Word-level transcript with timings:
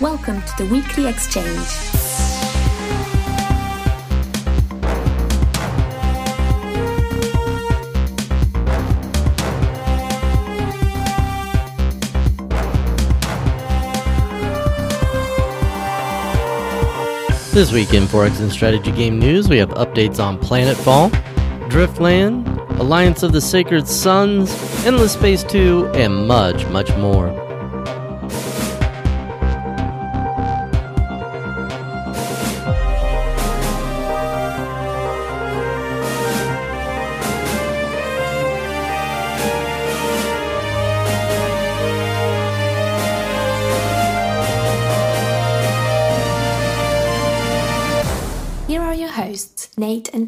Welcome 0.00 0.40
to 0.42 0.56
the 0.58 0.68
weekly 0.70 1.08
exchange. 1.08 1.56
This 17.52 17.72
week 17.72 17.92
in 17.92 18.04
4X 18.04 18.40
and 18.40 18.52
Strategy 18.52 18.92
Game 18.92 19.18
News, 19.18 19.48
we 19.48 19.56
have 19.58 19.70
updates 19.70 20.22
on 20.22 20.38
Planetfall, 20.38 21.10
Driftland, 21.68 22.46
Alliance 22.78 23.24
of 23.24 23.32
the 23.32 23.40
Sacred 23.40 23.88
Suns, 23.88 24.52
Endless 24.84 25.14
Space 25.14 25.42
2, 25.42 25.88
and 25.94 26.28
much, 26.28 26.64
much 26.66 26.94
more. 26.98 27.45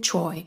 Troy. 0.09 0.47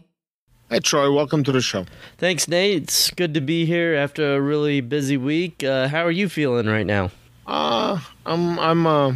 Hey, 0.72 0.80
Troy, 0.80 1.14
welcome 1.14 1.44
to 1.44 1.52
the 1.52 1.62
show. 1.62 1.86
Thanks, 2.18 2.48
Nate. 2.48 2.82
It's 2.82 3.12
good 3.12 3.36
to 3.36 3.42
be 3.42 3.64
here 3.68 3.94
after 3.94 4.38
a 4.38 4.42
really 4.42 4.82
busy 4.82 5.18
week. 5.18 5.64
Uh, 5.64 5.88
how 5.88 6.04
are 6.04 6.10
you 6.10 6.30
feeling 6.30 6.66
right 6.66 6.88
now? 6.88 7.12
Uh, 7.46 8.00
I'm, 8.26 8.58
I'm, 8.58 8.88
uh, 8.88 9.14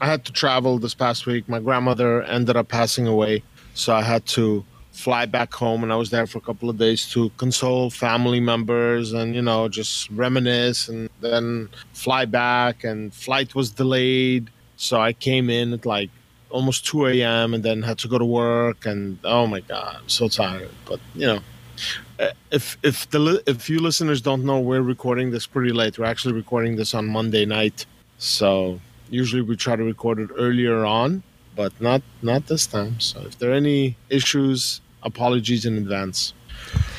I 0.00 0.06
had 0.06 0.24
to 0.26 0.32
travel 0.32 0.78
this 0.78 0.94
past 0.94 1.26
week. 1.26 1.48
My 1.48 1.58
grandmother 1.58 2.22
ended 2.22 2.56
up 2.56 2.68
passing 2.68 3.08
away, 3.08 3.42
so 3.74 3.92
I 3.92 4.02
had 4.02 4.24
to 4.26 4.64
fly 4.92 5.26
back 5.26 5.52
home, 5.52 5.82
and 5.82 5.92
I 5.92 5.96
was 5.96 6.10
there 6.10 6.28
for 6.28 6.38
a 6.38 6.42
couple 6.42 6.70
of 6.70 6.78
days 6.78 7.10
to 7.10 7.30
console 7.30 7.90
family 7.90 8.38
members 8.38 9.12
and, 9.12 9.34
you 9.34 9.42
know, 9.42 9.68
just 9.68 10.08
reminisce 10.10 10.88
and 10.88 11.10
then 11.20 11.70
fly 11.92 12.24
back, 12.24 12.84
and 12.84 13.12
flight 13.12 13.56
was 13.56 13.72
delayed. 13.72 14.48
So 14.76 15.00
I 15.00 15.12
came 15.12 15.50
in 15.50 15.72
at 15.72 15.84
like 15.84 16.10
almost 16.50 16.86
2 16.86 17.06
a.m. 17.06 17.54
and 17.54 17.62
then 17.64 17.82
had 17.82 17.98
to 17.98 18.08
go 18.08 18.18
to 18.18 18.24
work 18.24 18.86
and 18.86 19.18
oh 19.24 19.46
my 19.46 19.60
god, 19.60 19.96
I'm 20.00 20.08
so 20.08 20.28
tired. 20.28 20.70
But 20.86 21.00
you 21.14 21.26
know, 21.26 21.40
uh, 22.18 22.30
if 22.50 22.76
if 22.82 23.08
the 23.10 23.42
if 23.46 23.68
you 23.70 23.78
listeners 23.80 24.20
don't 24.20 24.44
know, 24.44 24.60
we're 24.60 24.82
recording 24.82 25.30
this 25.30 25.46
pretty 25.46 25.72
late. 25.72 25.98
We're 25.98 26.06
actually 26.06 26.34
recording 26.34 26.76
this 26.76 26.94
on 26.94 27.06
Monday 27.06 27.44
night, 27.44 27.86
so 28.18 28.80
usually 29.10 29.42
we 29.42 29.56
try 29.56 29.76
to 29.76 29.84
record 29.84 30.18
it 30.18 30.30
earlier 30.36 30.84
on, 30.84 31.22
but 31.56 31.72
not 31.80 32.02
not 32.22 32.46
this 32.46 32.66
time. 32.66 33.00
So 33.00 33.20
if 33.22 33.38
there 33.38 33.50
are 33.50 33.54
any 33.54 33.96
issues, 34.10 34.80
apologies 35.02 35.64
in 35.64 35.76
advance. 35.76 36.34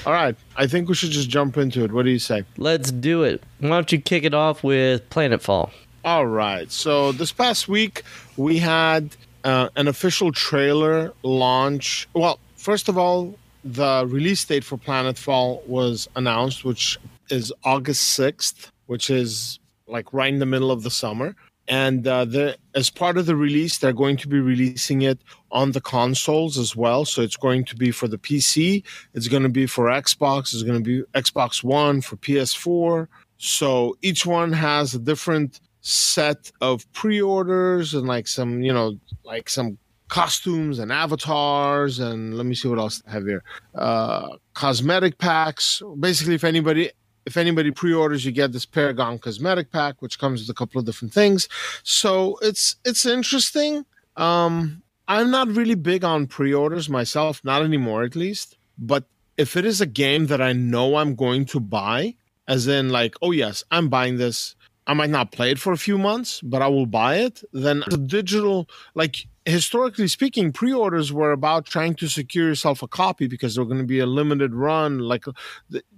All 0.06 0.14
right, 0.14 0.36
I 0.56 0.68
think 0.68 0.88
we 0.88 0.96
should 0.96 1.12
just 1.12 1.30
jump 1.30 1.58
into 1.58 1.84
it. 1.84 1.92
What 1.92 2.06
do 2.06 2.12
you 2.12 2.20
say? 2.20 2.46
Let's 2.58 2.92
do 2.92 3.24
it. 3.24 3.44
Why 3.60 3.70
don't 3.70 3.92
you 3.92 4.00
kick 4.00 4.24
it 4.24 4.34
off 4.34 4.64
with 4.64 5.10
Planetfall? 5.10 5.72
All 6.06 6.26
right. 6.26 6.72
So 6.72 7.12
this 7.12 7.32
past 7.32 7.68
week 7.68 8.04
we 8.38 8.58
had 8.58 9.16
uh, 9.44 9.70
an 9.76 9.88
official 9.88 10.32
trailer 10.32 11.14
launch. 11.24 12.08
Well, 12.14 12.40
first 12.56 12.90
of 12.90 12.98
all, 12.98 13.38
the 13.64 14.06
release 14.08 14.44
date 14.46 14.64
for 14.64 14.78
Planetfall 14.78 15.66
was 15.68 16.08
announced, 16.16 16.64
which 16.64 16.98
is 17.30 17.54
August 17.64 18.10
sixth, 18.10 18.72
which 18.88 19.10
is 19.10 19.60
like 19.88 20.14
right 20.14 20.34
in 20.34 20.40
the 20.40 20.46
middle 20.46 20.72
of 20.72 20.84
the 20.84 20.92
summer. 20.92 21.36
And 21.68 22.08
uh, 22.08 22.26
the, 22.26 22.58
as 22.74 22.90
part 22.90 23.18
of 23.18 23.28
the 23.28 23.36
release, 23.36 23.78
they're 23.78 23.94
going 23.94 24.18
to 24.18 24.28
be 24.28 24.40
releasing 24.40 25.04
it 25.04 25.20
on 25.52 25.72
the 25.72 25.82
consoles 25.82 26.58
as 26.58 26.76
well. 26.76 27.06
So 27.06 27.22
it's 27.22 27.38
going 27.38 27.64
to 27.66 27.76
be 27.76 27.92
for 27.92 28.08
the 28.08 28.18
PC, 28.18 28.84
it's 29.14 29.28
going 29.28 29.44
to 29.44 29.50
be 29.50 29.68
for 29.68 29.86
Xbox, 29.86 30.54
it's 30.54 30.64
going 30.64 30.84
to 30.84 30.84
be 30.84 31.04
Xbox 31.14 31.64
One, 31.64 32.02
for 32.02 32.16
PS4. 32.18 33.08
So 33.38 33.96
each 34.02 34.26
one 34.26 34.52
has 34.52 34.96
a 34.96 35.00
different 35.00 35.60
set 35.82 36.52
of 36.62 36.92
pre-orders 36.94 37.94
and 37.94 38.08
like 38.08 38.28
some 38.28 38.62
you 38.62 38.74
know 38.74 38.98
like 39.24 39.50
some 39.50 39.78
costumes 40.10 40.80
and 40.80 40.92
avatars 40.92 42.00
and 42.00 42.36
let 42.36 42.46
me 42.46 42.56
see 42.56 42.68
what 42.68 42.80
else 42.80 43.02
I 43.08 43.12
have 43.12 43.26
here. 43.26 43.44
Uh 43.76 44.30
cosmetic 44.54 45.18
packs. 45.18 45.82
Basically 46.00 46.36
if 46.36 46.44
anybody 46.44 46.92
if 47.26 47.38
anybody 47.38 47.72
pre-orders 47.72 48.26
you 48.26 48.32
get 48.32 48.52
this 48.52 48.66
paragon 48.66 49.20
cosmetic 49.20 49.72
pack 49.72 50.02
which 50.02 50.20
comes 50.20 50.42
with 50.42 50.50
a 50.50 50.58
couple 50.58 50.80
of 50.80 50.86
different 50.86 51.14
things. 51.14 51.48
So 51.84 52.38
it's 52.42 52.76
it's 52.84 53.06
interesting. 53.06 53.86
Um 54.18 54.82
i'm 55.08 55.32
not 55.32 55.48
really 55.48 55.76
big 55.76 56.04
on 56.04 56.28
pre-orders 56.28 56.90
myself 56.90 57.42
not 57.44 57.62
anymore 57.62 58.04
at 58.04 58.16
least. 58.16 58.58
But 58.78 59.06
if 59.38 59.56
it 59.56 59.64
is 59.64 59.80
a 59.80 59.86
game 59.86 60.26
that 60.28 60.42
i 60.42 60.52
know 60.54 60.98
i'm 60.98 61.16
going 61.16 61.46
to 61.46 61.60
buy 61.60 62.16
as 62.48 62.68
in 62.68 62.90
like 62.90 63.16
oh 63.22 63.32
yes 63.32 63.64
i'm 63.72 63.88
buying 63.90 64.18
this 64.18 64.56
I 64.90 64.94
might 64.94 65.12
not 65.12 65.32
play 65.32 65.52
it 65.52 65.60
for 65.60 65.72
a 65.72 65.78
few 65.78 66.00
months, 66.00 66.42
but 66.42 66.64
I 66.64 66.68
will 66.68 66.88
buy 66.88 67.18
it. 67.18 67.44
Then 67.54 67.84
the 67.92 67.98
digital, 67.98 68.68
like 68.96 69.28
historically 69.46 70.08
speaking, 70.08 70.52
pre-orders 70.52 71.14
were 71.14 71.32
about 71.32 71.68
trying 71.68 71.94
to 71.98 72.08
secure 72.08 72.48
yourself 72.48 72.82
a 72.82 72.88
copy 72.88 73.28
because 73.28 73.54
they're 73.54 73.66
going 73.66 73.78
to 73.78 73.84
be 73.84 74.00
a 74.00 74.08
limited 74.08 74.56
run. 74.56 74.98
Like 74.98 75.26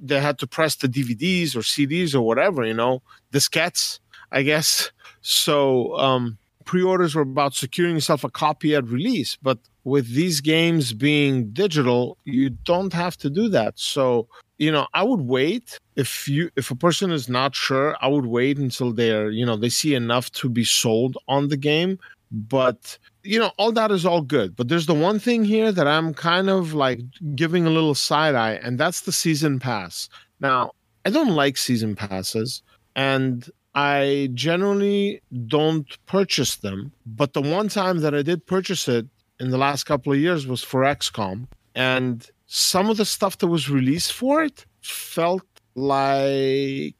they 0.01 0.19
had 0.19 0.37
to 0.39 0.47
press 0.47 0.75
the 0.75 0.89
DVDs 0.89 1.55
or 1.55 1.59
CDs 1.59 2.13
or 2.13 2.19
whatever, 2.19 2.65
you 2.65 2.73
know, 2.73 3.01
diskettes, 3.31 4.01
I 4.29 4.41
guess. 4.41 4.91
So 5.21 5.95
um, 5.97 6.37
pre-orders 6.65 7.15
were 7.15 7.21
about 7.21 7.53
securing 7.53 7.95
yourself 7.95 8.25
a 8.25 8.29
copy 8.29 8.75
at 8.75 8.83
release, 8.89 9.37
but 9.41 9.59
with 9.85 10.13
these 10.13 10.41
games 10.41 10.91
being 10.91 11.51
digital, 11.53 12.17
you 12.25 12.49
don't 12.49 12.91
have 12.91 13.15
to 13.17 13.29
do 13.29 13.47
that. 13.49 13.79
So 13.79 14.27
you 14.61 14.71
know 14.71 14.87
i 14.93 15.03
would 15.03 15.21
wait. 15.21 15.79
If 15.95 16.27
you 16.27 16.51
if 16.55 16.71
a 16.71 16.75
person 16.75 17.11
is 17.11 17.27
not 17.27 17.55
sure 17.55 17.97
i 17.99 18.07
would 18.07 18.27
wait 18.27 18.57
until 18.57 18.93
they're 18.93 19.31
you 19.31 19.45
know 19.45 19.57
they 19.57 19.69
see 19.69 19.93
enough 19.95 20.31
to 20.39 20.47
be 20.49 20.63
sold 20.63 21.17
on 21.27 21.47
the 21.49 21.57
game. 21.57 21.97
But 22.31 22.97
you 23.23 23.39
know 23.39 23.51
all 23.57 23.71
that 23.73 23.91
is 23.91 24.05
all 24.05 24.21
good. 24.21 24.55
But 24.55 24.69
there's 24.69 24.85
the 24.85 25.01
one 25.09 25.19
thing 25.19 25.43
here 25.43 25.71
that 25.71 25.87
i'm 25.87 26.13
kind 26.13 26.49
of 26.49 26.73
like 26.85 26.99
giving 27.35 27.65
a 27.65 27.75
little 27.77 27.95
side 27.95 28.35
eye 28.35 28.57
and 28.63 28.79
that's 28.79 29.01
the 29.01 29.11
season 29.11 29.59
pass. 29.59 30.07
Now 30.39 30.71
i 31.05 31.09
don't 31.09 31.35
like 31.43 31.57
season 31.57 31.95
passes 31.95 32.61
and 32.95 33.49
i 33.73 34.29
generally 34.35 35.21
don't 35.47 35.89
purchase 36.05 36.57
them. 36.57 36.91
But 37.05 37.33
the 37.33 37.41
one 37.41 37.67
time 37.67 37.97
that 38.01 38.13
i 38.13 38.21
did 38.21 38.45
purchase 38.45 38.87
it 38.87 39.07
in 39.39 39.49
the 39.49 39.57
last 39.57 39.85
couple 39.85 40.13
of 40.13 40.19
years 40.19 40.45
was 40.45 40.61
for 40.63 40.81
xcom 40.81 41.47
and 41.73 42.29
some 42.53 42.89
of 42.89 42.97
the 42.97 43.05
stuff 43.05 43.37
that 43.37 43.47
was 43.47 43.69
released 43.69 44.11
for 44.11 44.43
it 44.43 44.65
felt 44.81 45.45
like 45.73 46.95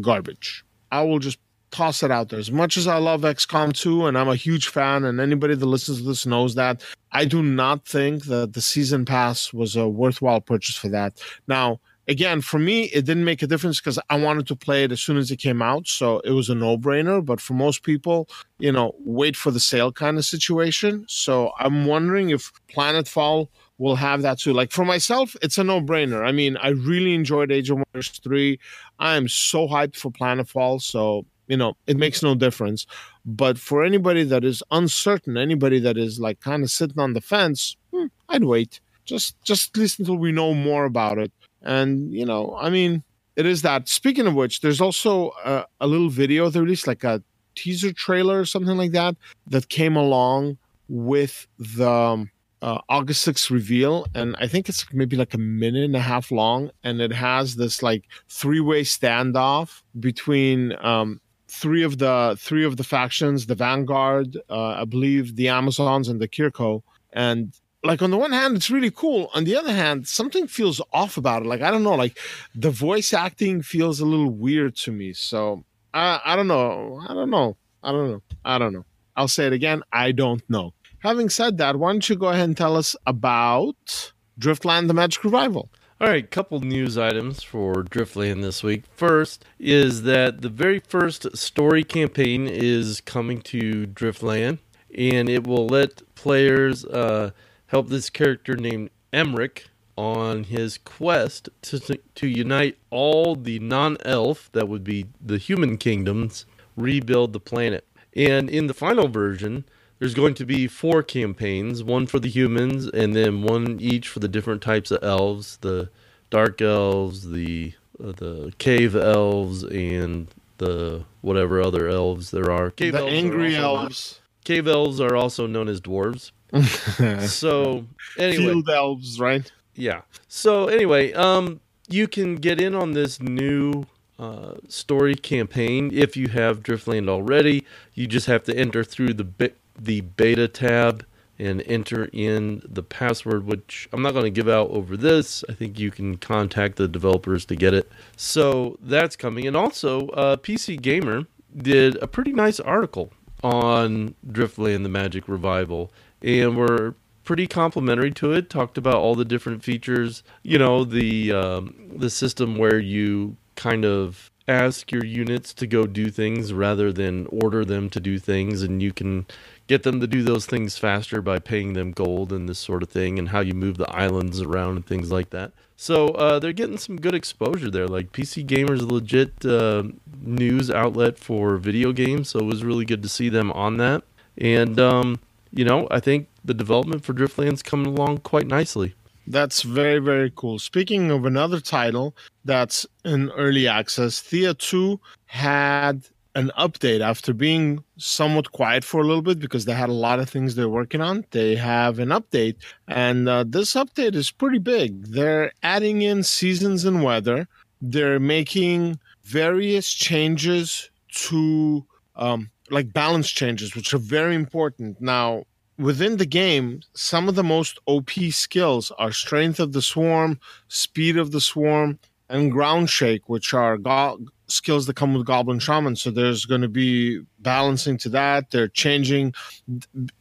garbage. 0.00 0.64
I 0.92 1.02
will 1.02 1.18
just 1.18 1.38
toss 1.72 2.04
it 2.04 2.12
out 2.12 2.28
there. 2.28 2.38
As 2.38 2.52
much 2.52 2.76
as 2.76 2.86
I 2.86 2.98
love 2.98 3.22
XCOM 3.22 3.72
2 3.72 4.06
and 4.06 4.16
I'm 4.16 4.28
a 4.28 4.36
huge 4.36 4.68
fan, 4.68 5.04
and 5.04 5.18
anybody 5.18 5.56
that 5.56 5.66
listens 5.66 5.98
to 5.98 6.04
this 6.04 6.24
knows 6.24 6.54
that, 6.54 6.84
I 7.10 7.24
do 7.24 7.42
not 7.42 7.84
think 7.84 8.26
that 8.26 8.52
the 8.52 8.60
season 8.60 9.04
pass 9.04 9.52
was 9.52 9.74
a 9.74 9.88
worthwhile 9.88 10.40
purchase 10.40 10.76
for 10.76 10.88
that. 10.90 11.20
Now, 11.48 11.80
again, 12.06 12.40
for 12.40 12.60
me, 12.60 12.84
it 12.84 13.06
didn't 13.06 13.24
make 13.24 13.42
a 13.42 13.48
difference 13.48 13.80
because 13.80 13.98
I 14.08 14.16
wanted 14.16 14.46
to 14.46 14.54
play 14.54 14.84
it 14.84 14.92
as 14.92 15.00
soon 15.00 15.16
as 15.16 15.32
it 15.32 15.38
came 15.38 15.62
out. 15.62 15.88
So 15.88 16.20
it 16.20 16.30
was 16.30 16.48
a 16.48 16.54
no 16.54 16.78
brainer. 16.78 17.24
But 17.24 17.40
for 17.40 17.54
most 17.54 17.82
people, 17.82 18.28
you 18.60 18.70
know, 18.70 18.94
wait 19.00 19.34
for 19.34 19.50
the 19.50 19.58
sale 19.58 19.90
kind 19.90 20.16
of 20.16 20.24
situation. 20.24 21.04
So 21.08 21.50
I'm 21.58 21.86
wondering 21.86 22.30
if 22.30 22.52
Planetfall 22.68 23.48
will 23.78 23.96
have 23.96 24.22
that 24.22 24.38
too. 24.38 24.52
Like 24.52 24.72
for 24.72 24.84
myself, 24.84 25.36
it's 25.42 25.58
a 25.58 25.64
no 25.64 25.80
brainer. 25.80 26.26
I 26.26 26.32
mean, 26.32 26.56
I 26.56 26.68
really 26.70 27.14
enjoyed 27.14 27.52
Age 27.52 27.70
of 27.70 27.78
Wonders 27.78 28.08
3. 28.08 28.58
I 28.98 29.16
am 29.16 29.28
so 29.28 29.68
hyped 29.68 29.96
for 29.96 30.10
Planetfall. 30.10 30.80
So, 30.82 31.26
you 31.46 31.56
know, 31.56 31.74
it 31.86 31.96
makes 31.96 32.22
no 32.22 32.34
difference. 32.34 32.86
But 33.24 33.58
for 33.58 33.84
anybody 33.84 34.24
that 34.24 34.44
is 34.44 34.62
uncertain, 34.70 35.36
anybody 35.36 35.78
that 35.80 35.96
is 35.98 36.18
like 36.18 36.40
kind 36.40 36.62
of 36.62 36.70
sitting 36.70 36.98
on 36.98 37.12
the 37.12 37.20
fence, 37.20 37.76
hmm, 37.92 38.06
I'd 38.28 38.44
wait. 38.44 38.80
Just 39.04 39.40
just 39.44 39.76
at 39.76 39.80
least 39.80 39.98
until 40.00 40.16
we 40.16 40.32
know 40.32 40.54
more 40.54 40.84
about 40.84 41.18
it. 41.18 41.32
And, 41.62 42.12
you 42.12 42.24
know, 42.24 42.56
I 42.58 42.70
mean, 42.70 43.04
it 43.36 43.46
is 43.46 43.62
that. 43.62 43.88
Speaking 43.88 44.26
of 44.26 44.34
which, 44.34 44.62
there's 44.62 44.80
also 44.80 45.32
a, 45.44 45.64
a 45.80 45.86
little 45.86 46.08
video 46.08 46.48
they 46.48 46.60
released, 46.60 46.86
like 46.86 47.04
a 47.04 47.22
teaser 47.54 47.92
trailer 47.92 48.40
or 48.40 48.44
something 48.44 48.76
like 48.76 48.92
that, 48.92 49.16
that 49.46 49.68
came 49.68 49.96
along 49.96 50.58
with 50.88 51.46
the 51.58 51.90
um, 51.90 52.30
uh, 52.62 52.78
August 52.88 53.26
6th 53.26 53.50
reveal, 53.50 54.06
and 54.14 54.36
I 54.38 54.46
think 54.46 54.68
it's 54.68 54.86
maybe 54.92 55.16
like 55.16 55.34
a 55.34 55.38
minute 55.38 55.84
and 55.84 55.96
a 55.96 56.00
half 56.00 56.30
long, 56.30 56.70
and 56.82 57.00
it 57.00 57.12
has 57.12 57.56
this 57.56 57.82
like 57.82 58.04
three 58.28 58.60
way 58.60 58.82
standoff 58.82 59.82
between 59.98 60.74
um, 60.80 61.20
three 61.48 61.82
of 61.82 61.98
the 61.98 62.36
three 62.38 62.64
of 62.64 62.76
the 62.76 62.84
factions, 62.84 63.46
the 63.46 63.54
Vanguard, 63.54 64.36
uh, 64.50 64.80
I 64.82 64.84
believe, 64.84 65.36
the 65.36 65.48
Amazons, 65.48 66.08
and 66.08 66.20
the 66.20 66.28
Kir'ko, 66.28 66.82
and 67.12 67.52
like 67.84 68.02
on 68.02 68.10
the 68.10 68.16
one 68.16 68.32
hand 68.32 68.56
it's 68.56 68.70
really 68.70 68.90
cool 68.90 69.30
on 69.32 69.44
the 69.44 69.54
other 69.54 69.72
hand 69.72 70.08
something 70.08 70.48
feels 70.48 70.80
off 70.92 71.16
about 71.16 71.42
it 71.42 71.46
like 71.46 71.60
i 71.60 71.70
don't 71.70 71.84
know 71.84 71.94
like 71.94 72.18
the 72.52 72.70
voice 72.70 73.12
acting 73.12 73.62
feels 73.62 74.00
a 74.00 74.04
little 74.04 74.30
weird 74.30 74.74
to 74.74 74.90
me 74.90 75.12
so 75.12 75.62
I, 75.96 76.20
I 76.24 76.36
don't 76.36 76.46
know. 76.46 77.00
I 77.08 77.14
don't 77.14 77.30
know. 77.30 77.56
I 77.82 77.90
don't 77.90 78.10
know. 78.10 78.22
I 78.44 78.58
don't 78.58 78.74
know. 78.74 78.84
I'll 79.16 79.28
say 79.28 79.46
it 79.46 79.54
again. 79.54 79.82
I 79.90 80.12
don't 80.12 80.42
know. 80.50 80.74
Having 81.06 81.28
said 81.28 81.58
that, 81.58 81.76
why 81.76 81.92
don't 81.92 82.08
you 82.08 82.16
go 82.16 82.30
ahead 82.30 82.48
and 82.48 82.56
tell 82.56 82.76
us 82.76 82.96
about 83.06 84.10
Driftland: 84.40 84.88
The 84.88 84.92
Magic 84.94 85.22
Revival? 85.22 85.70
All 86.00 86.08
right, 86.08 86.28
couple 86.28 86.58
news 86.58 86.98
items 86.98 87.44
for 87.44 87.84
Driftland 87.84 88.42
this 88.42 88.64
week. 88.64 88.82
First 88.90 89.44
is 89.60 90.02
that 90.02 90.40
the 90.40 90.48
very 90.48 90.80
first 90.80 91.36
story 91.36 91.84
campaign 91.84 92.48
is 92.48 93.00
coming 93.00 93.40
to 93.42 93.86
Driftland, 93.86 94.58
and 94.98 95.28
it 95.28 95.46
will 95.46 95.68
let 95.68 96.02
players 96.16 96.84
uh, 96.84 97.30
help 97.68 97.88
this 97.88 98.10
character 98.10 98.56
named 98.56 98.90
Emric 99.12 99.66
on 99.96 100.42
his 100.42 100.76
quest 100.76 101.48
to, 101.62 102.00
to 102.16 102.26
unite 102.26 102.78
all 102.90 103.36
the 103.36 103.60
non 103.60 103.96
elf, 104.04 104.50
that 104.54 104.68
would 104.68 104.82
be 104.82 105.06
the 105.24 105.38
human 105.38 105.78
kingdoms, 105.78 106.46
rebuild 106.76 107.32
the 107.32 107.38
planet. 107.38 107.86
And 108.16 108.50
in 108.50 108.66
the 108.66 108.74
final 108.74 109.06
version, 109.06 109.66
there's 109.98 110.14
going 110.14 110.34
to 110.34 110.44
be 110.44 110.66
four 110.66 111.02
campaigns 111.02 111.82
one 111.82 112.06
for 112.06 112.18
the 112.18 112.28
humans, 112.28 112.88
and 112.88 113.14
then 113.14 113.42
one 113.42 113.78
each 113.80 114.08
for 114.08 114.20
the 114.20 114.28
different 114.28 114.62
types 114.62 114.90
of 114.90 115.02
elves 115.02 115.58
the 115.58 115.90
dark 116.30 116.60
elves, 116.60 117.30
the 117.30 117.72
uh, 118.02 118.12
the 118.12 118.52
cave 118.58 118.94
elves, 118.94 119.62
and 119.64 120.28
the 120.58 121.04
whatever 121.20 121.60
other 121.60 121.88
elves 121.88 122.30
there 122.30 122.50
are. 122.50 122.70
Cave 122.70 122.92
the 122.92 123.00
elves 123.00 123.12
angry 123.12 123.56
elves. 123.56 124.20
Cave 124.44 124.68
elves 124.68 125.00
are 125.00 125.16
also 125.16 125.46
known 125.46 125.68
as 125.68 125.80
dwarves. 125.80 126.30
so 127.28 127.86
anyway, 128.18 128.44
field 128.44 128.68
elves, 128.68 129.18
right? 129.18 129.50
Yeah. 129.74 130.02
So 130.28 130.68
anyway, 130.68 131.12
um, 131.12 131.60
you 131.88 132.06
can 132.08 132.36
get 132.36 132.60
in 132.60 132.74
on 132.74 132.92
this 132.92 133.20
new 133.20 133.86
uh, 134.18 134.54
story 134.68 135.14
campaign 135.14 135.90
if 135.92 136.16
you 136.16 136.28
have 136.28 136.62
Driftland 136.62 137.08
already. 137.08 137.64
You 137.94 138.06
just 138.06 138.26
have 138.26 138.44
to 138.44 138.56
enter 138.56 138.84
through 138.84 139.14
the 139.14 139.24
be- 139.24 139.52
the 139.78 140.00
beta 140.02 140.48
tab 140.48 141.04
and 141.38 141.62
enter 141.66 142.08
in 142.12 142.62
the 142.64 142.82
password, 142.82 143.46
which 143.46 143.88
I'm 143.92 144.02
not 144.02 144.12
going 144.12 144.24
to 144.24 144.30
give 144.30 144.48
out 144.48 144.70
over 144.70 144.96
this. 144.96 145.44
I 145.48 145.52
think 145.52 145.78
you 145.78 145.90
can 145.90 146.16
contact 146.16 146.76
the 146.76 146.88
developers 146.88 147.44
to 147.46 147.56
get 147.56 147.74
it. 147.74 147.90
So 148.16 148.78
that's 148.80 149.16
coming, 149.16 149.46
and 149.46 149.56
also 149.56 150.08
uh, 150.08 150.36
PC 150.36 150.80
Gamer 150.80 151.26
did 151.56 151.96
a 152.02 152.06
pretty 152.06 152.32
nice 152.32 152.60
article 152.60 153.12
on 153.42 154.14
Driftland: 154.26 154.82
The 154.82 154.88
Magic 154.88 155.28
Revival, 155.28 155.92
and 156.22 156.56
we're 156.56 156.94
pretty 157.24 157.46
complimentary 157.46 158.12
to 158.12 158.32
it. 158.32 158.48
Talked 158.48 158.78
about 158.78 158.94
all 158.94 159.14
the 159.14 159.24
different 159.24 159.62
features. 159.62 160.22
You 160.42 160.58
know, 160.58 160.84
the 160.84 161.32
um, 161.32 161.74
the 161.96 162.10
system 162.10 162.56
where 162.56 162.78
you 162.78 163.36
kind 163.56 163.84
of 163.84 164.30
ask 164.48 164.92
your 164.92 165.04
units 165.04 165.52
to 165.52 165.66
go 165.66 165.86
do 165.86 166.08
things 166.08 166.52
rather 166.52 166.92
than 166.92 167.26
order 167.26 167.64
them 167.64 167.90
to 167.90 168.00
do 168.00 168.18
things, 168.18 168.62
and 168.62 168.82
you 168.82 168.92
can 168.92 169.26
get 169.66 169.82
them 169.82 170.00
to 170.00 170.06
do 170.06 170.22
those 170.22 170.46
things 170.46 170.78
faster 170.78 171.20
by 171.20 171.38
paying 171.38 171.72
them 171.72 171.92
gold 171.92 172.32
and 172.32 172.48
this 172.48 172.58
sort 172.58 172.82
of 172.82 172.88
thing, 172.88 173.18
and 173.18 173.30
how 173.30 173.40
you 173.40 173.54
move 173.54 173.76
the 173.76 173.90
islands 173.90 174.40
around 174.40 174.76
and 174.76 174.86
things 174.86 175.10
like 175.10 175.30
that. 175.30 175.52
So 175.76 176.08
uh, 176.08 176.38
they're 176.38 176.52
getting 176.52 176.78
some 176.78 176.96
good 176.96 177.14
exposure 177.14 177.70
there. 177.70 177.86
Like 177.86 178.12
PC 178.12 178.46
Gamer's 178.46 178.80
a 178.80 178.86
legit 178.86 179.44
uh, 179.44 179.84
news 180.22 180.70
outlet 180.70 181.18
for 181.18 181.56
video 181.58 181.92
games, 181.92 182.30
so 182.30 182.38
it 182.38 182.46
was 182.46 182.64
really 182.64 182.84
good 182.84 183.02
to 183.02 183.08
see 183.08 183.28
them 183.28 183.52
on 183.52 183.76
that. 183.78 184.02
And 184.38 184.80
um, 184.80 185.20
you 185.50 185.64
know, 185.64 185.86
I 185.90 186.00
think 186.00 186.28
the 186.44 186.54
development 186.54 187.04
for 187.04 187.12
Driftland's 187.12 187.62
coming 187.62 187.86
along 187.86 188.18
quite 188.18 188.46
nicely. 188.46 188.94
That's 189.26 189.62
very, 189.62 189.98
very 189.98 190.32
cool. 190.36 190.58
Speaking 190.58 191.10
of 191.10 191.24
another 191.24 191.60
title 191.60 192.14
that's 192.44 192.86
in 193.04 193.30
early 193.30 193.66
access, 193.66 194.20
Thea 194.20 194.54
2 194.54 195.00
had 195.26 196.06
an 196.36 196.52
update 196.58 197.00
after 197.00 197.32
being 197.32 197.82
somewhat 197.96 198.52
quiet 198.52 198.84
for 198.84 199.00
a 199.00 199.04
little 199.04 199.22
bit 199.22 199.38
because 199.40 199.64
they 199.64 199.72
had 199.72 199.88
a 199.88 200.04
lot 200.06 200.20
of 200.20 200.28
things 200.28 200.54
they're 200.54 200.68
working 200.68 201.00
on. 201.00 201.24
They 201.30 201.56
have 201.56 201.98
an 201.98 202.10
update, 202.10 202.56
and 202.86 203.26
uh, 203.28 203.44
this 203.48 203.72
update 203.72 204.14
is 204.14 204.30
pretty 204.30 204.58
big. 204.58 205.06
They're 205.06 205.50
adding 205.62 206.02
in 206.02 206.22
seasons 206.22 206.84
and 206.84 207.02
weather, 207.02 207.48
they're 207.80 208.20
making 208.20 208.98
various 209.24 209.92
changes 209.92 210.90
to 211.28 211.86
um, 212.16 212.50
like 212.70 212.92
balance 212.92 213.30
changes, 213.30 213.74
which 213.74 213.94
are 213.94 213.98
very 213.98 214.34
important. 214.34 215.00
Now, 215.00 215.44
within 215.78 216.18
the 216.18 216.26
game, 216.26 216.80
some 216.94 217.28
of 217.28 217.34
the 217.34 217.44
most 217.44 217.78
OP 217.86 218.10
skills 218.30 218.92
are 218.98 219.12
strength 219.12 219.58
of 219.58 219.72
the 219.72 219.82
swarm, 219.82 220.38
speed 220.68 221.16
of 221.16 221.32
the 221.32 221.40
swarm, 221.40 221.98
and 222.28 222.50
ground 222.50 222.90
shake, 222.90 223.28
which 223.28 223.54
are 223.54 223.78
go- 223.78 224.18
skills 224.48 224.86
that 224.86 224.96
come 224.96 225.14
with 225.14 225.26
goblin 225.26 225.58
shaman. 225.58 225.96
So 225.96 226.10
there's 226.10 226.44
going 226.44 226.60
to 226.60 226.68
be 226.68 227.20
balancing 227.38 227.98
to 227.98 228.08
that. 228.10 228.50
They're 228.50 228.68
changing 228.68 229.34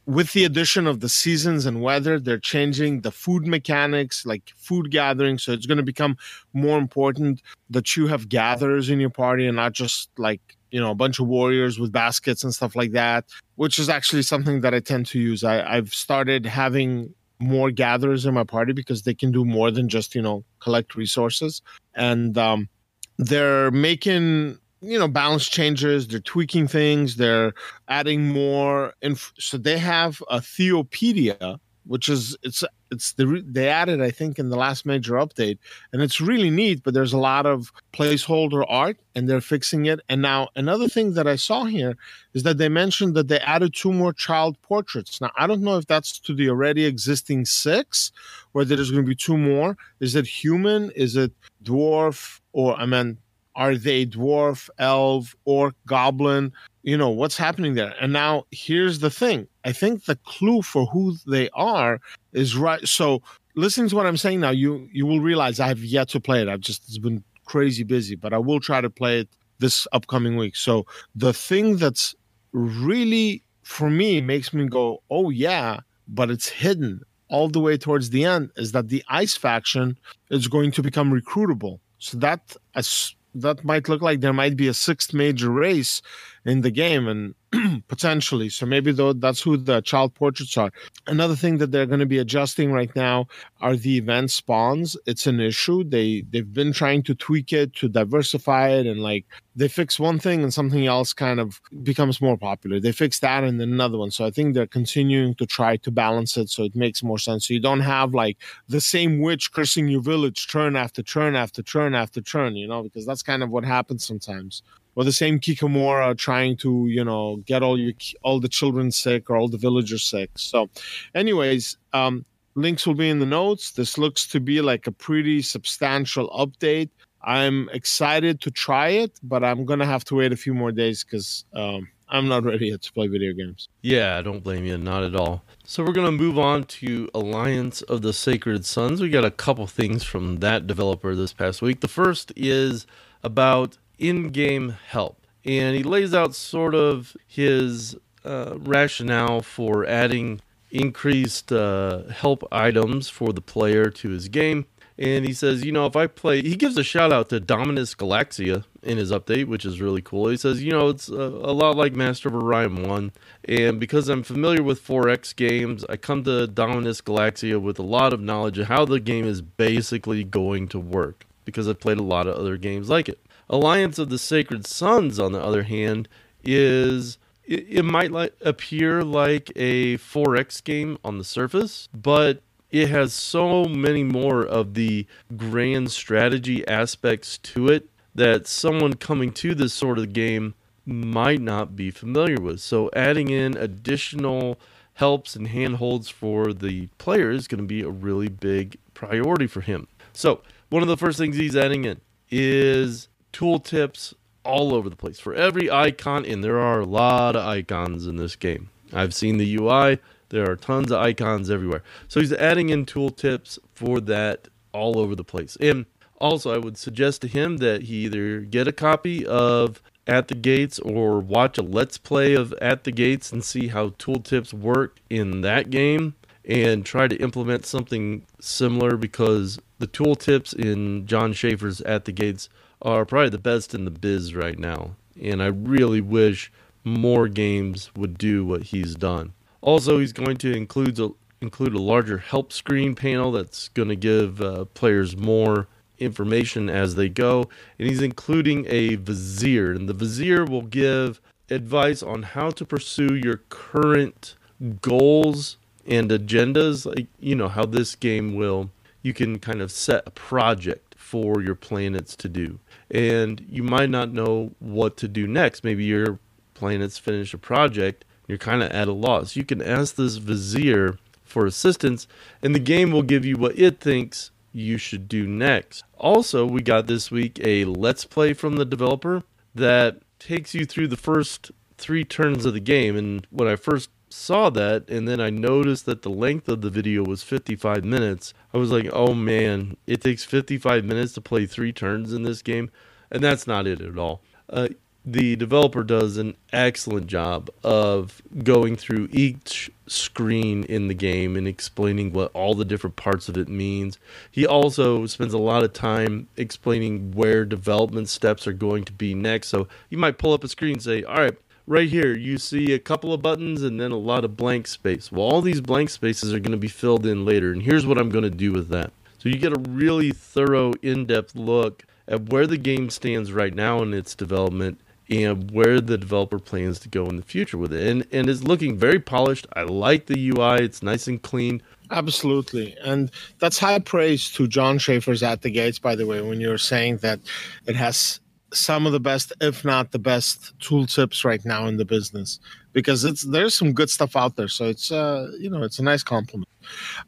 with 0.05 0.33
the 0.33 0.45
addition 0.45 0.87
of 0.87 0.99
the 0.99 1.09
seasons 1.09 1.65
and 1.65 1.81
weather. 1.81 2.19
They're 2.19 2.39
changing 2.39 3.01
the 3.01 3.11
food 3.11 3.45
mechanics, 3.45 4.25
like 4.25 4.51
food 4.55 4.91
gathering. 4.91 5.37
So 5.37 5.51
it's 5.51 5.65
going 5.65 5.77
to 5.77 5.83
become 5.83 6.17
more 6.53 6.77
important 6.77 7.41
that 7.69 7.95
you 7.95 8.07
have 8.07 8.29
gatherers 8.29 8.89
in 8.89 8.99
your 8.99 9.09
party 9.09 9.45
and 9.45 9.55
not 9.55 9.73
just 9.73 10.09
like 10.17 10.41
you 10.71 10.79
know 10.79 10.91
a 10.91 10.95
bunch 10.95 11.19
of 11.19 11.27
warriors 11.27 11.79
with 11.79 11.91
baskets 11.91 12.43
and 12.43 12.53
stuff 12.53 12.75
like 12.75 12.91
that 12.91 13.25
which 13.55 13.79
is 13.79 13.87
actually 13.87 14.23
something 14.23 14.61
that 14.61 14.73
i 14.73 14.79
tend 14.79 15.05
to 15.05 15.19
use 15.19 15.43
I, 15.43 15.61
i've 15.77 15.93
started 15.93 16.45
having 16.45 17.13
more 17.39 17.71
gatherers 17.71 18.25
in 18.25 18.33
my 18.33 18.43
party 18.43 18.73
because 18.73 19.03
they 19.03 19.13
can 19.13 19.31
do 19.31 19.45
more 19.45 19.71
than 19.71 19.89
just 19.89 20.15
you 20.15 20.21
know 20.21 20.43
collect 20.59 20.95
resources 20.95 21.61
and 21.93 22.37
um, 22.37 22.67
they're 23.17 23.71
making 23.71 24.57
you 24.81 24.99
know 24.99 25.07
balance 25.07 25.47
changes 25.47 26.07
they're 26.07 26.19
tweaking 26.19 26.67
things 26.67 27.15
they're 27.15 27.53
adding 27.87 28.27
more 28.27 28.93
inf- 29.01 29.33
so 29.39 29.57
they 29.57 29.77
have 29.77 30.21
a 30.29 30.37
theopedia 30.37 31.59
which 31.85 32.09
is 32.09 32.35
it's 32.43 32.63
it's 32.91 33.13
the 33.13 33.43
they 33.45 33.67
added 33.67 34.01
I 34.01 34.11
think 34.11 34.39
in 34.39 34.49
the 34.49 34.57
last 34.57 34.85
major 34.85 35.13
update, 35.13 35.57
and 35.91 36.01
it's 36.01 36.21
really 36.21 36.49
neat. 36.49 36.83
But 36.83 36.93
there's 36.93 37.13
a 37.13 37.17
lot 37.17 37.45
of 37.45 37.71
placeholder 37.93 38.65
art, 38.67 38.97
and 39.15 39.29
they're 39.29 39.41
fixing 39.41 39.85
it. 39.85 39.99
And 40.09 40.21
now 40.21 40.49
another 40.55 40.87
thing 40.87 41.13
that 41.13 41.27
I 41.27 41.35
saw 41.35 41.65
here 41.65 41.97
is 42.33 42.43
that 42.43 42.57
they 42.57 42.69
mentioned 42.69 43.15
that 43.15 43.27
they 43.27 43.39
added 43.39 43.73
two 43.73 43.93
more 43.93 44.13
child 44.13 44.61
portraits. 44.61 45.21
Now 45.21 45.31
I 45.37 45.47
don't 45.47 45.61
know 45.61 45.77
if 45.77 45.87
that's 45.87 46.19
to 46.19 46.33
the 46.33 46.49
already 46.49 46.85
existing 46.85 47.45
six, 47.45 48.11
or 48.53 48.65
there's 48.65 48.91
going 48.91 49.03
to 49.03 49.09
be 49.09 49.15
two 49.15 49.37
more. 49.37 49.77
Is 49.99 50.15
it 50.15 50.25
human? 50.25 50.91
Is 50.91 51.15
it 51.15 51.31
dwarf? 51.63 52.39
Or 52.55 52.73
I 52.77 52.85
mean, 52.85 53.17
are 53.57 53.75
they 53.75 54.05
dwarf, 54.05 54.69
elf, 54.79 55.35
orc, 55.43 55.75
goblin? 55.85 56.53
You 56.83 56.95
know 56.95 57.09
what's 57.09 57.37
happening 57.37 57.73
there. 57.73 57.93
And 57.99 58.13
now 58.13 58.45
here's 58.51 58.99
the 58.99 59.09
thing 59.09 59.47
I 59.65 59.73
think 59.73 60.05
the 60.05 60.15
clue 60.23 60.61
for 60.61 60.85
who 60.85 61.17
they 61.27 61.49
are 61.49 61.99
is 62.31 62.55
right. 62.55 62.87
So 62.87 63.21
listening 63.55 63.89
to 63.89 63.95
what 63.97 64.05
I'm 64.05 64.15
saying 64.15 64.39
now, 64.39 64.51
you 64.51 64.87
you 64.93 65.05
will 65.05 65.19
realize 65.19 65.59
I 65.59 65.67
have 65.67 65.83
yet 65.83 66.07
to 66.09 66.21
play 66.21 66.41
it. 66.41 66.47
I've 66.47 66.61
just 66.61 66.83
it's 66.87 66.97
been 66.97 67.25
crazy 67.43 67.83
busy, 67.83 68.15
but 68.15 68.33
I 68.33 68.37
will 68.37 68.61
try 68.61 68.79
to 68.79 68.89
play 68.89 69.19
it 69.19 69.29
this 69.59 69.85
upcoming 69.91 70.37
week. 70.37 70.55
So 70.55 70.85
the 71.13 71.33
thing 71.33 71.75
that's 71.75 72.15
really 72.53 73.43
for 73.63 73.89
me 73.89 74.21
makes 74.21 74.53
me 74.53 74.65
go, 74.69 75.03
oh 75.09 75.29
yeah, 75.29 75.81
but 76.07 76.31
it's 76.31 76.47
hidden 76.47 77.01
all 77.27 77.49
the 77.49 77.59
way 77.59 77.77
towards 77.77 78.11
the 78.11 78.23
end 78.23 78.51
is 78.55 78.71
that 78.71 78.87
the 78.87 79.03
ice 79.09 79.35
faction 79.35 79.97
is 80.29 80.47
going 80.47 80.71
to 80.71 80.81
become 80.81 81.11
recruitable. 81.11 81.79
So 82.05 82.19
that 82.19 82.55
as 82.75 83.15
that 83.33 83.63
might 83.63 83.89
look 83.89 84.03
like 84.03 84.19
there 84.19 84.31
might 84.31 84.55
be 84.55 84.67
a 84.67 84.75
sixth 84.75 85.11
major 85.11 85.49
race 85.49 86.03
in 86.45 86.61
the 86.61 86.69
game 86.69 87.07
and 87.07 87.33
potentially. 87.87 88.49
So 88.49 88.65
maybe 88.65 88.91
though 88.91 89.13
that's 89.13 89.41
who 89.41 89.57
the 89.57 89.81
child 89.81 90.13
portraits 90.15 90.57
are. 90.57 90.71
Another 91.07 91.35
thing 91.35 91.57
that 91.59 91.71
they're 91.71 91.85
going 91.85 91.99
to 91.99 92.05
be 92.05 92.17
adjusting 92.17 92.71
right 92.71 92.93
now 92.95 93.27
are 93.61 93.75
the 93.75 93.97
event 93.97 94.31
spawns. 94.31 94.97
It's 95.05 95.27
an 95.27 95.39
issue. 95.39 95.83
They 95.83 96.23
they've 96.31 96.53
been 96.53 96.73
trying 96.73 97.03
to 97.03 97.15
tweak 97.15 97.53
it 97.53 97.73
to 97.75 97.87
diversify 97.87 98.69
it 98.69 98.87
and 98.87 99.01
like 99.01 99.25
they 99.55 99.67
fix 99.67 99.99
one 99.99 100.19
thing 100.19 100.43
and 100.43 100.53
something 100.53 100.85
else 100.85 101.13
kind 101.13 101.39
of 101.39 101.61
becomes 101.83 102.21
more 102.21 102.37
popular. 102.37 102.79
They 102.79 102.91
fix 102.91 103.19
that 103.19 103.43
and 103.43 103.59
then 103.59 103.71
another 103.71 103.97
one. 103.97 104.11
So 104.11 104.25
i 104.25 104.31
think 104.31 104.53
they're 104.53 104.67
continuing 104.67 105.35
to 105.35 105.45
try 105.45 105.77
to 105.77 105.91
balance 105.91 106.37
it 106.37 106.49
so 106.49 106.63
it 106.63 106.75
makes 106.75 107.03
more 107.03 107.19
sense. 107.19 107.47
So 107.47 107.53
you 107.53 107.59
don't 107.59 107.81
have 107.81 108.13
like 108.13 108.37
the 108.67 108.81
same 108.81 109.19
witch 109.19 109.51
cursing 109.51 109.87
your 109.87 110.01
village 110.01 110.47
turn 110.47 110.75
after 110.75 111.01
turn 111.03 111.35
after 111.35 111.61
turn 111.61 111.95
after 111.95 112.21
turn 112.21 112.55
you 112.55 112.67
know 112.67 112.83
because 112.83 113.05
that's 113.05 113.23
kind 113.23 113.43
of 113.43 113.49
what 113.49 113.63
happens 113.63 114.05
sometimes 114.05 114.63
or 114.95 115.03
the 115.03 115.11
same 115.11 115.39
Kikimora 115.39 116.17
trying 116.17 116.57
to 116.57 116.87
you 116.87 117.03
know 117.03 117.37
get 117.45 117.61
all 117.63 117.77
you 117.77 117.93
all 118.23 118.39
the 118.39 118.49
children 118.49 118.91
sick 118.91 119.29
or 119.29 119.37
all 119.37 119.47
the 119.47 119.57
villagers 119.57 120.03
sick. 120.03 120.31
So, 120.35 120.69
anyways, 121.13 121.77
um, 121.93 122.25
links 122.55 122.87
will 122.87 122.95
be 122.95 123.09
in 123.09 123.19
the 123.19 123.25
notes. 123.25 123.71
This 123.71 123.97
looks 123.97 124.27
to 124.27 124.39
be 124.39 124.61
like 124.61 124.87
a 124.87 124.91
pretty 124.91 125.41
substantial 125.41 126.29
update. 126.29 126.89
I'm 127.21 127.69
excited 127.69 128.39
to 128.41 128.51
try 128.51 128.89
it, 128.89 129.19
but 129.23 129.43
I'm 129.43 129.65
gonna 129.65 129.85
have 129.85 130.05
to 130.05 130.15
wait 130.15 130.31
a 130.31 130.37
few 130.37 130.53
more 130.53 130.71
days 130.71 131.03
because 131.03 131.45
um, 131.53 131.87
I'm 132.07 132.27
not 132.27 132.43
ready 132.51 132.67
yet 132.67 132.81
to 132.83 132.93
play 132.93 133.07
video 133.07 133.33
games. 133.33 133.67
Yeah, 133.81 134.17
I 134.17 134.21
don't 134.21 134.43
blame 134.43 134.65
you, 134.65 134.77
not 134.77 135.03
at 135.03 135.15
all. 135.15 135.43
So 135.65 135.83
we're 135.83 135.93
gonna 135.93 136.11
move 136.11 136.37
on 136.37 136.65
to 136.65 137.09
Alliance 137.13 137.81
of 137.83 138.01
the 138.01 138.13
Sacred 138.13 138.65
Suns. 138.65 139.01
We 139.01 139.09
got 139.09 139.25
a 139.25 139.31
couple 139.31 139.67
things 139.67 140.03
from 140.03 140.37
that 140.37 140.67
developer 140.67 141.15
this 141.15 141.33
past 141.33 141.61
week. 141.61 141.81
The 141.81 141.87
first 141.87 142.31
is 142.35 142.85
about 143.23 143.77
in 143.97 144.29
game 144.29 144.77
help. 144.87 145.25
and 145.45 145.75
he 145.75 145.83
lays 145.83 146.13
out 146.13 146.33
sort 146.33 146.73
of 146.73 147.15
his 147.27 147.95
uh, 148.23 148.55
rationale 148.57 149.41
for 149.41 149.85
adding 149.85 150.41
increased 150.71 151.51
uh, 151.51 152.03
help 152.09 152.43
items 152.51 153.09
for 153.09 153.31
the 153.31 153.41
player 153.41 153.89
to 153.89 154.09
his 154.09 154.27
game. 154.27 154.65
And 154.97 155.25
he 155.25 155.33
says, 155.33 155.65
you 155.65 155.73
know, 155.73 155.85
if 155.85 155.95
I 155.97 156.07
play, 156.07 156.41
he 156.41 156.55
gives 156.55 156.77
a 156.77 156.83
shout 156.83 157.11
out 157.11 157.27
to 157.29 157.39
Dominus 157.41 157.93
Galaxia 157.95 158.63
in 158.81 158.97
his 158.97 159.11
update, 159.11 159.45
which 159.45 159.65
is 159.65 159.81
really 159.81 160.01
cool. 160.01 160.29
He 160.29 160.37
says, 160.37 160.63
you 160.63 160.71
know, 160.71 160.87
it's 160.87 161.09
a, 161.09 161.13
a, 161.13 161.51
lot 161.51 161.75
like 161.75 161.93
Master 161.93 162.29
of 162.29 162.35
Orion 162.35 162.87
1. 162.87 163.11
And 163.49 163.77
because 163.77 164.07
I'm 164.07 164.23
familiar 164.23 164.63
with 164.63 164.85
4X 164.85 165.35
games, 165.35 165.83
I 165.89 165.97
come 165.97 166.23
to 166.23 166.47
Dominus 166.47 167.01
Galaxia 167.01 167.59
with 167.59 167.77
a 167.77 167.83
lot 167.83 168.13
of 168.13 168.21
knowledge 168.21 168.57
of 168.57 168.67
how 168.67 168.85
the 168.85 169.01
game 169.01 169.25
is 169.25 169.41
basically 169.41 170.23
going 170.23 170.69
to 170.69 170.79
work 170.79 171.25
because 171.43 171.67
I've 171.67 171.79
played 171.79 171.97
a 171.99 172.03
lot 172.03 172.27
of 172.27 172.35
other 172.35 172.55
games 172.55 172.89
like 172.89 173.09
it. 173.09 173.19
Alliance 173.49 173.99
of 173.99 174.09
the 174.09 174.17
Sacred 174.17 174.65
Suns, 174.65 175.19
on 175.19 175.31
the 175.31 175.41
other 175.41 175.63
hand, 175.63 176.07
is 176.43 177.17
it, 177.45 177.65
it 177.69 177.83
might 177.83 178.11
like 178.11 178.35
appear 178.41 179.03
like 179.03 179.51
a 179.55 179.97
4X 179.97 180.63
game 180.63 180.97
on 181.03 181.17
the 181.17 181.23
surface, 181.23 181.87
but 181.93 182.41
it 182.71 182.89
has 182.89 183.13
so 183.13 183.65
many 183.65 184.03
more 184.03 184.45
of 184.45 184.73
the 184.73 185.05
grand 185.37 185.91
strategy 185.91 186.67
aspects 186.67 187.37
to 187.37 187.67
it 187.67 187.89
that 188.13 188.47
someone 188.47 188.93
coming 188.93 189.31
to 189.31 189.53
this 189.53 189.73
sort 189.73 189.99
of 189.99 190.13
game 190.13 190.55
might 190.85 191.41
not 191.41 191.75
be 191.75 191.91
familiar 191.91 192.39
with. 192.39 192.59
So 192.59 192.89
adding 192.93 193.29
in 193.29 193.57
additional 193.57 194.59
helps 194.95 195.35
and 195.35 195.47
handholds 195.49 196.09
for 196.09 196.53
the 196.53 196.87
player 196.97 197.31
is 197.31 197.47
going 197.47 197.61
to 197.61 197.67
be 197.67 197.81
a 197.81 197.89
really 197.89 198.29
big 198.29 198.77
priority 198.93 199.47
for 199.47 199.61
him. 199.61 199.87
So 200.13 200.41
one 200.69 200.81
of 200.81 200.87
the 200.87 200.97
first 200.97 201.17
things 201.17 201.35
he's 201.35 201.55
adding 201.55 201.85
in 201.85 201.99
is 202.31 203.09
tooltips 203.35 204.13
all 204.45 204.73
over 204.73 204.89
the 204.89 204.95
place 204.95 205.19
for 205.19 205.33
every 205.33 205.69
icon, 205.69 206.25
and 206.25 206.43
there 206.43 206.59
are 206.59 206.79
a 206.79 206.85
lot 206.85 207.35
of 207.35 207.45
icons 207.45 208.07
in 208.07 208.15
this 208.15 208.35
game. 208.35 208.69
I've 208.93 209.13
seen 209.13 209.37
the 209.37 209.57
UI, 209.57 209.99
there 210.29 210.49
are 210.49 210.55
tons 210.55 210.91
of 210.91 211.01
icons 211.01 211.49
everywhere. 211.49 211.83
So 212.07 212.19
he's 212.19 212.31
adding 212.31 212.69
in 212.69 212.85
tooltips 212.85 213.59
for 213.73 213.99
that 214.01 214.47
all 214.71 214.97
over 214.97 215.15
the 215.15 215.23
place. 215.23 215.57
And 215.59 215.85
also, 216.19 216.53
I 216.53 216.57
would 216.57 216.77
suggest 216.77 217.21
to 217.21 217.27
him 217.27 217.57
that 217.57 217.83
he 217.83 218.05
either 218.05 218.39
get 218.39 218.67
a 218.67 218.71
copy 218.71 219.25
of 219.25 219.81
At 220.07 220.29
the 220.29 220.35
Gates 220.35 220.79
or 220.79 221.19
watch 221.19 221.57
a 221.57 221.61
Let's 221.61 221.97
Play 221.97 222.35
of 222.35 222.53
At 222.61 222.85
the 222.85 222.91
Gates 222.91 223.33
and 223.33 223.43
see 223.43 223.67
how 223.67 223.89
tooltips 223.89 224.53
work 224.53 224.99
in 225.09 225.41
that 225.41 225.69
game 225.69 226.15
and 226.45 226.85
try 226.85 227.07
to 227.07 227.17
implement 227.17 227.65
something 227.65 228.25
similar 228.39 228.95
because 228.95 229.59
the 229.79 229.87
tooltips 229.87 230.53
in 230.53 231.05
Jon 231.05 231.33
Shafer's 231.33 231.81
At 231.81 232.05
the 232.05 232.11
Gates 232.13 232.47
are 232.81 233.05
probably 233.05 233.29
the 233.29 233.37
best 233.37 233.73
in 233.73 233.85
the 233.85 233.91
biz 233.91 234.35
right 234.35 234.59
now. 234.59 234.95
And 235.21 235.41
I 235.41 235.47
really 235.47 236.01
wish 236.01 236.51
more 236.83 237.27
games 237.27 237.91
would 237.95 238.17
do 238.17 238.45
what 238.45 238.63
he's 238.63 238.95
done. 238.95 239.33
Also, 239.61 239.99
he's 239.99 240.13
going 240.13 240.37
to 240.37 240.55
include 240.55 240.99
a, 240.99 241.09
include 241.41 241.73
a 241.73 241.81
larger 241.81 242.19
help 242.19 242.53
screen 242.53 242.95
panel 242.95 243.31
that's 243.31 243.69
going 243.69 243.89
to 243.89 243.95
give 243.95 244.41
uh, 244.41 244.65
players 244.65 245.17
more 245.17 245.67
information 245.97 246.69
as 246.69 246.95
they 246.95 247.09
go. 247.09 247.49
And 247.79 247.89
he's 247.89 248.01
including 248.01 248.65
a 248.67 248.95
vizier, 248.95 249.71
and 249.71 249.89
the 249.89 249.93
vizier 249.93 250.45
will 250.45 250.61
give 250.61 251.21
advice 251.49 252.03
on 252.03 252.23
how 252.23 252.49
to 252.51 252.65
pursue 252.65 253.15
your 253.15 253.41
current 253.49 254.35
goals 254.81 255.57
and 255.87 256.09
agendas. 256.09 256.85
Like, 256.85 257.07
you 257.19 257.35
know, 257.35 257.47
how 257.47 257.65
this 257.65 257.95
game 257.95 258.35
will, 258.35 258.69
you 259.01 259.13
can 259.13 259.39
kind 259.39 259.61
of 259.61 259.71
set 259.71 260.03
a 260.05 260.11
project 260.11 260.95
for 260.97 261.41
your 261.41 261.55
planets 261.55 262.15
to 262.17 262.29
do. 262.29 262.59
And 262.95 263.45
you 263.49 263.61
might 263.61 263.89
not 263.89 264.13
know 264.13 264.55
what 264.59 264.95
to 264.97 265.09
do 265.09 265.27
next. 265.27 265.65
Maybe 265.65 265.83
your 265.83 266.17
planets 266.53 266.97
finish 266.97 267.33
a 267.33 267.37
project, 267.37 268.05
you're 268.25 268.37
kind 268.37 268.63
of 268.63 268.71
at 268.71 268.87
a 268.87 268.93
loss. 268.93 269.35
You 269.35 269.43
can 269.43 269.61
ask 269.61 269.95
this 269.95 270.15
vizier 270.15 270.97
for 271.21 271.45
assistance, 271.45 272.07
and 272.41 272.55
the 272.55 272.59
game 272.59 272.91
will 272.91 273.01
give 273.01 273.25
you 273.25 273.35
what 273.35 273.59
it 273.59 273.81
thinks 273.81 274.31
you 274.53 274.77
should 274.77 275.09
do 275.09 275.27
next. 275.27 275.83
Also, 275.97 276.45
we 276.45 276.61
got 276.61 276.87
this 276.87 277.11
week 277.11 277.37
a 277.43 277.65
Let's 277.65 278.05
Play 278.05 278.31
from 278.31 278.55
the 278.55 278.63
developer 278.63 279.23
that 279.53 279.97
takes 280.17 280.53
you 280.55 280.65
through 280.65 280.87
the 280.87 280.95
first 280.95 281.51
three 281.77 282.05
turns 282.05 282.45
of 282.45 282.53
the 282.53 282.61
game. 282.61 282.95
And 282.95 283.27
when 283.29 283.49
I 283.49 283.57
first 283.57 283.89
saw 284.15 284.49
that, 284.51 284.89
and 284.89 285.07
then 285.07 285.19
I 285.19 285.29
noticed 285.29 285.85
that 285.85 286.01
the 286.01 286.09
length 286.09 286.47
of 286.47 286.61
the 286.61 286.69
video 286.69 287.03
was 287.03 287.21
55 287.21 287.83
minutes, 287.83 288.33
I 288.53 288.57
was 288.57 288.71
like, 288.71 288.89
oh 288.93 289.13
man, 289.13 289.77
it 289.85 290.01
takes 290.01 290.23
55 290.23 290.85
minutes 290.85 291.13
to 291.13 291.21
play 291.21 291.45
three 291.45 291.73
turns 291.73 292.13
in 292.13 292.23
this 292.23 292.41
game. 292.41 292.71
And 293.11 293.23
that's 293.23 293.45
not 293.45 293.67
it 293.67 293.81
at 293.81 293.97
all. 293.97 294.21
Uh, 294.49 294.69
the 295.05 295.35
developer 295.35 295.83
does 295.83 296.17
an 296.17 296.35
excellent 296.51 297.05
job 297.05 297.49
of 297.63 298.23
going 298.43 298.75
through 298.75 299.07
each 299.11 299.69
screen 299.85 300.63
in 300.63 300.87
the 300.87 300.95
game 300.95 301.35
and 301.35 301.47
explaining 301.47 302.11
what 302.11 302.31
all 302.33 302.55
the 302.55 302.65
different 302.65 302.95
parts 302.95 303.29
of 303.29 303.37
it 303.37 303.47
means. 303.47 303.99
He 304.31 304.47
also 304.47 305.05
spends 305.05 305.33
a 305.33 305.37
lot 305.37 305.63
of 305.63 305.73
time 305.73 306.27
explaining 306.37 307.11
where 307.11 307.45
development 307.45 308.09
steps 308.09 308.47
are 308.47 308.53
going 308.53 308.83
to 308.85 308.93
be 308.93 309.13
next. 309.13 309.49
So 309.49 309.67
you 309.91 309.99
might 309.99 310.17
pull 310.17 310.33
up 310.33 310.43
a 310.43 310.47
screen 310.47 310.73
and 310.73 310.81
say, 310.81 311.03
All 311.03 311.17
right, 311.17 311.37
right 311.67 311.89
here, 311.89 312.15
you 312.15 312.37
see 312.37 312.73
a 312.73 312.79
couple 312.79 313.13
of 313.13 313.21
buttons 313.21 313.63
and 313.63 313.79
then 313.79 313.91
a 313.91 313.97
lot 313.97 314.25
of 314.25 314.37
blank 314.37 314.67
space. 314.67 315.11
Well, 315.11 315.23
all 315.23 315.41
these 315.41 315.61
blank 315.61 315.89
spaces 315.89 316.33
are 316.33 316.39
going 316.39 316.51
to 316.51 316.57
be 316.57 316.67
filled 316.67 317.05
in 317.05 317.25
later, 317.25 317.51
and 317.51 317.63
here's 317.63 317.85
what 317.85 317.97
I'm 317.97 318.09
going 318.09 318.23
to 318.23 318.29
do 318.29 318.51
with 318.51 318.69
that. 318.69 318.91
So 319.17 319.29
you 319.29 319.37
get 319.37 319.53
a 319.53 319.69
really 319.69 320.11
thorough, 320.11 320.73
in 320.81 321.05
depth 321.05 321.35
look 321.35 321.85
at 322.07 322.29
where 322.29 322.47
the 322.47 322.57
game 322.57 322.89
stands 322.89 323.31
right 323.31 323.53
now 323.53 323.81
in 323.81 323.93
its 323.93 324.13
development 324.13 324.79
and 325.09 325.51
where 325.51 325.79
the 325.79 325.97
developer 325.97 326.39
plans 326.39 326.79
to 326.79 326.89
go 326.89 327.05
in 327.07 327.15
the 327.15 327.21
future 327.21 327.57
with 327.57 327.73
it. 327.73 327.87
And 327.87 328.07
and 328.11 328.29
it's 328.29 328.43
looking 328.43 328.77
very 328.77 328.99
polished. 328.99 329.47
I 329.53 329.63
like 329.63 330.07
the 330.07 330.29
UI. 330.29 330.63
It's 330.63 330.83
nice 330.83 331.07
and 331.07 331.21
clean. 331.21 331.61
Absolutely. 331.91 332.75
And 332.83 333.11
that's 333.39 333.59
high 333.59 333.79
praise 333.79 334.31
to 334.31 334.47
Jon 334.47 334.79
Shafer's 334.79 335.21
at 335.21 335.43
the 335.43 335.51
gates, 335.51 335.77
by 335.77 335.95
the 335.95 336.05
way, 336.05 336.21
when 336.21 336.41
you're 336.41 336.57
saying 336.57 336.97
that 336.97 337.19
it 337.67 337.75
has 337.75 338.19
some 338.53 338.85
of 338.85 338.91
the 338.91 338.99
best, 338.99 339.33
if 339.41 339.65
not 339.65 339.91
the 339.91 339.99
best, 339.99 340.57
tool 340.59 340.85
tips 340.85 341.25
right 341.25 341.43
now 341.45 341.67
in 341.67 341.77
the 341.77 341.85
business. 341.85 342.39
Because 342.73 343.03
it's 343.03 343.23
there's 343.23 343.55
some 343.55 343.73
good 343.73 343.89
stuff 343.89 344.15
out 344.15 344.35
there. 344.35 344.47
So 344.47 344.65
it's 344.65 344.91
uh 344.91 345.31
you 345.39 345.49
know 345.49 345.63
it's 345.63 345.79
a 345.79 345.83
nice 345.83 346.03
compliment. 346.03 346.49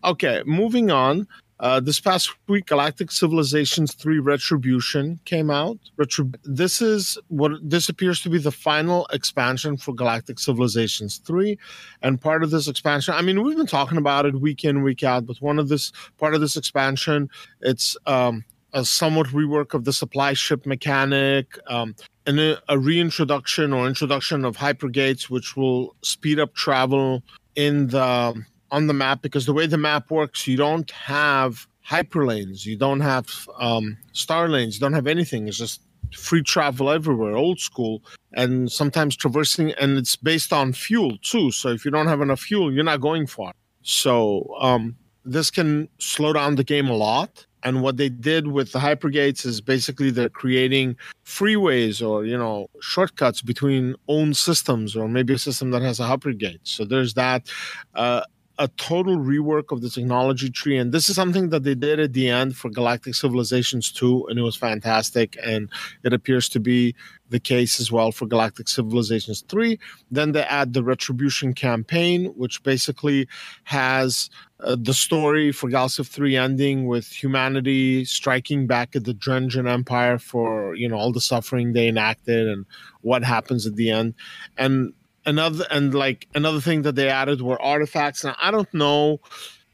Okay, 0.03 0.43
moving 0.45 0.91
on. 0.91 1.27
Uh, 1.59 1.79
this 1.79 1.99
past 1.99 2.35
week, 2.47 2.67
Galactic 2.67 3.11
Civilizations 3.11 3.95
3 3.95 4.19
Retribution 4.19 5.19
came 5.25 5.49
out. 5.49 5.79
Retrib- 5.97 6.37
this 6.43 6.81
is 6.81 7.17
what 7.29 7.51
this 7.63 7.89
appears 7.89 8.21
to 8.21 8.29
be 8.29 8.37
the 8.37 8.51
final 8.51 9.07
expansion 9.11 9.75
for 9.75 9.93
Galactic 9.93 10.37
Civilizations 10.37 11.17
3. 11.25 11.57
And 12.03 12.21
part 12.21 12.43
of 12.43 12.51
this 12.51 12.67
expansion, 12.67 13.15
I 13.15 13.23
mean, 13.23 13.41
we've 13.41 13.57
been 13.57 13.65
talking 13.65 13.97
about 13.97 14.27
it 14.27 14.39
week 14.39 14.63
in, 14.63 14.83
week 14.83 15.03
out, 15.03 15.25
but 15.25 15.41
one 15.41 15.57
of 15.57 15.67
this 15.67 15.91
part 16.19 16.35
of 16.35 16.41
this 16.41 16.57
expansion, 16.57 17.27
it's 17.61 17.97
um, 18.05 18.45
a 18.73 18.83
somewhat 18.85 19.27
rework 19.27 19.73
of 19.73 19.85
the 19.85 19.93
supply 19.93 20.33
ship 20.33 20.65
mechanic, 20.65 21.57
um, 21.67 21.95
and 22.25 22.39
a, 22.39 22.61
a 22.69 22.77
reintroduction 22.77 23.73
or 23.73 23.87
introduction 23.87 24.43
of 24.45 24.57
hypergates, 24.57 25.29
which 25.29 25.55
will 25.55 25.95
speed 26.01 26.39
up 26.39 26.53
travel 26.53 27.23
in 27.55 27.87
the 27.87 28.45
on 28.69 28.87
the 28.87 28.93
map 28.93 29.21
because 29.21 29.45
the 29.45 29.53
way 29.53 29.65
the 29.65 29.77
map 29.77 30.11
works, 30.11 30.45
you 30.45 30.57
don't 30.57 30.91
have 30.91 31.67
hyperlanes, 31.87 32.65
you 32.65 32.77
don't 32.77 32.99
have 32.99 33.27
um, 33.59 33.97
star 34.11 34.49
lanes, 34.49 34.75
you 34.75 34.81
don't 34.81 34.93
have 34.93 35.07
anything. 35.07 35.47
It's 35.47 35.57
just 35.57 35.81
free 36.13 36.43
travel 36.43 36.89
everywhere, 36.89 37.35
old 37.35 37.59
school, 37.59 38.03
and 38.33 38.71
sometimes 38.71 39.15
traversing, 39.15 39.71
and 39.73 39.97
it's 39.97 40.15
based 40.15 40.51
on 40.51 40.73
fuel 40.73 41.17
too. 41.21 41.51
So 41.51 41.69
if 41.69 41.85
you 41.85 41.91
don't 41.91 42.07
have 42.07 42.21
enough 42.21 42.41
fuel, 42.41 42.73
you're 42.73 42.83
not 42.83 43.01
going 43.01 43.25
far. 43.27 43.53
So 43.83 44.53
um, 44.59 44.97
this 45.23 45.49
can 45.49 45.87
slow 45.97 46.33
down 46.33 46.55
the 46.55 46.63
game 46.63 46.87
a 46.87 46.95
lot. 46.95 47.45
And 47.63 47.81
what 47.81 47.97
they 47.97 48.09
did 48.09 48.47
with 48.47 48.71
the 48.71 48.79
hypergates 48.79 49.45
is 49.45 49.61
basically 49.61 50.11
they're 50.11 50.29
creating 50.29 50.95
freeways 51.25 52.05
or 52.07 52.25
you 52.25 52.37
know 52.37 52.69
shortcuts 52.81 53.41
between 53.41 53.95
own 54.07 54.33
systems 54.33 54.95
or 54.95 55.07
maybe 55.07 55.33
a 55.33 55.39
system 55.39 55.71
that 55.71 55.81
has 55.81 55.99
a 55.99 56.03
hypergate. 56.03 56.59
So 56.63 56.85
there's 56.85 57.13
that. 57.15 57.49
Uh, 57.95 58.21
a 58.59 58.67
total 58.69 59.17
rework 59.17 59.71
of 59.71 59.81
the 59.81 59.89
technology 59.89 60.49
tree. 60.49 60.77
And 60.77 60.91
this 60.91 61.09
is 61.09 61.15
something 61.15 61.49
that 61.49 61.63
they 61.63 61.75
did 61.75 61.99
at 61.99 62.13
the 62.13 62.29
end 62.29 62.55
for 62.55 62.69
Galactic 62.69 63.13
Civilizations 63.13 63.91
2, 63.91 64.27
and 64.29 64.39
it 64.39 64.41
was 64.41 64.55
fantastic. 64.55 65.37
And 65.43 65.69
it 66.03 66.13
appears 66.13 66.49
to 66.49 66.59
be 66.59 66.95
the 67.29 67.39
case 67.39 67.79
as 67.79 67.91
well 67.91 68.11
for 68.11 68.25
Galactic 68.25 68.67
Civilizations 68.67 69.41
3. 69.47 69.77
Then 70.09 70.31
they 70.31 70.43
add 70.43 70.73
the 70.73 70.83
Retribution 70.83 71.53
campaign, 71.53 72.25
which 72.35 72.63
basically 72.63 73.27
has 73.65 74.29
uh, 74.61 74.75
the 74.79 74.93
story 74.93 75.51
for 75.51 75.69
Galciv 75.69 76.07
3 76.07 76.35
ending 76.35 76.87
with 76.87 77.07
humanity 77.07 78.05
striking 78.05 78.65
back 78.65 78.95
at 78.95 79.03
the 79.03 79.13
Drengin 79.13 79.69
Empire 79.69 80.17
for, 80.17 80.73
you 80.75 80.87
know, 80.89 80.97
all 80.97 81.11
the 81.11 81.21
suffering 81.21 81.73
they 81.73 81.87
enacted 81.87 82.47
and 82.47 82.65
what 83.01 83.23
happens 83.23 83.67
at 83.67 83.75
the 83.75 83.91
end. 83.91 84.15
And 84.57 84.93
another 85.27 85.65
and 85.69 85.93
like 85.93 86.27
another 86.33 86.59
thing 86.59 86.81
that 86.81 86.95
they 86.95 87.09
added 87.09 87.41
were 87.41 87.61
artifacts 87.61 88.23
Now 88.23 88.35
i 88.41 88.49
don't 88.49 88.73
know 88.73 89.19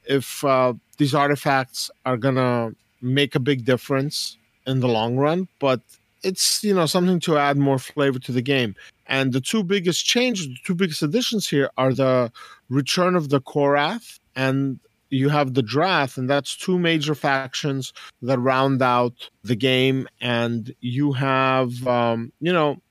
if 0.05 0.43
uh, 0.43 0.73
these 0.97 1.15
artifacts 1.15 1.89
are 2.05 2.17
gonna 2.17 2.71
make 3.01 3.35
a 3.35 3.39
big 3.39 3.63
difference 3.63 4.37
in 4.67 4.81
the 4.81 4.89
long 4.89 5.15
run 5.15 5.47
but 5.59 5.79
it's 6.23 6.63
you 6.63 6.73
know 6.73 6.85
something 6.85 7.19
to 7.19 7.37
add 7.37 7.57
more 7.57 7.77
flavor 7.77 8.19
to 8.19 8.31
the 8.31 8.41
game. 8.41 8.75
And 9.05 9.33
the 9.33 9.41
two 9.41 9.63
biggest 9.63 10.05
changes, 10.05 10.47
the 10.47 10.57
two 10.63 10.75
biggest 10.75 11.03
additions 11.03 11.47
here 11.47 11.69
are 11.77 11.93
the 11.93 12.31
return 12.69 13.15
of 13.15 13.29
the 13.29 13.41
Korath 13.41 14.19
and 14.35 14.79
you 15.09 15.29
have 15.29 15.53
the 15.53 15.61
Drath, 15.61 16.17
and 16.17 16.27
that's 16.27 16.55
two 16.55 16.79
major 16.79 17.13
factions 17.13 17.93
that 18.23 18.39
round 18.39 18.81
out 18.81 19.29
the 19.43 19.55
game. 19.55 20.07
And 20.21 20.73
you 20.79 21.11
have, 21.11 21.85
um, 21.87 22.31
you 22.39 22.51
know, 22.51 22.81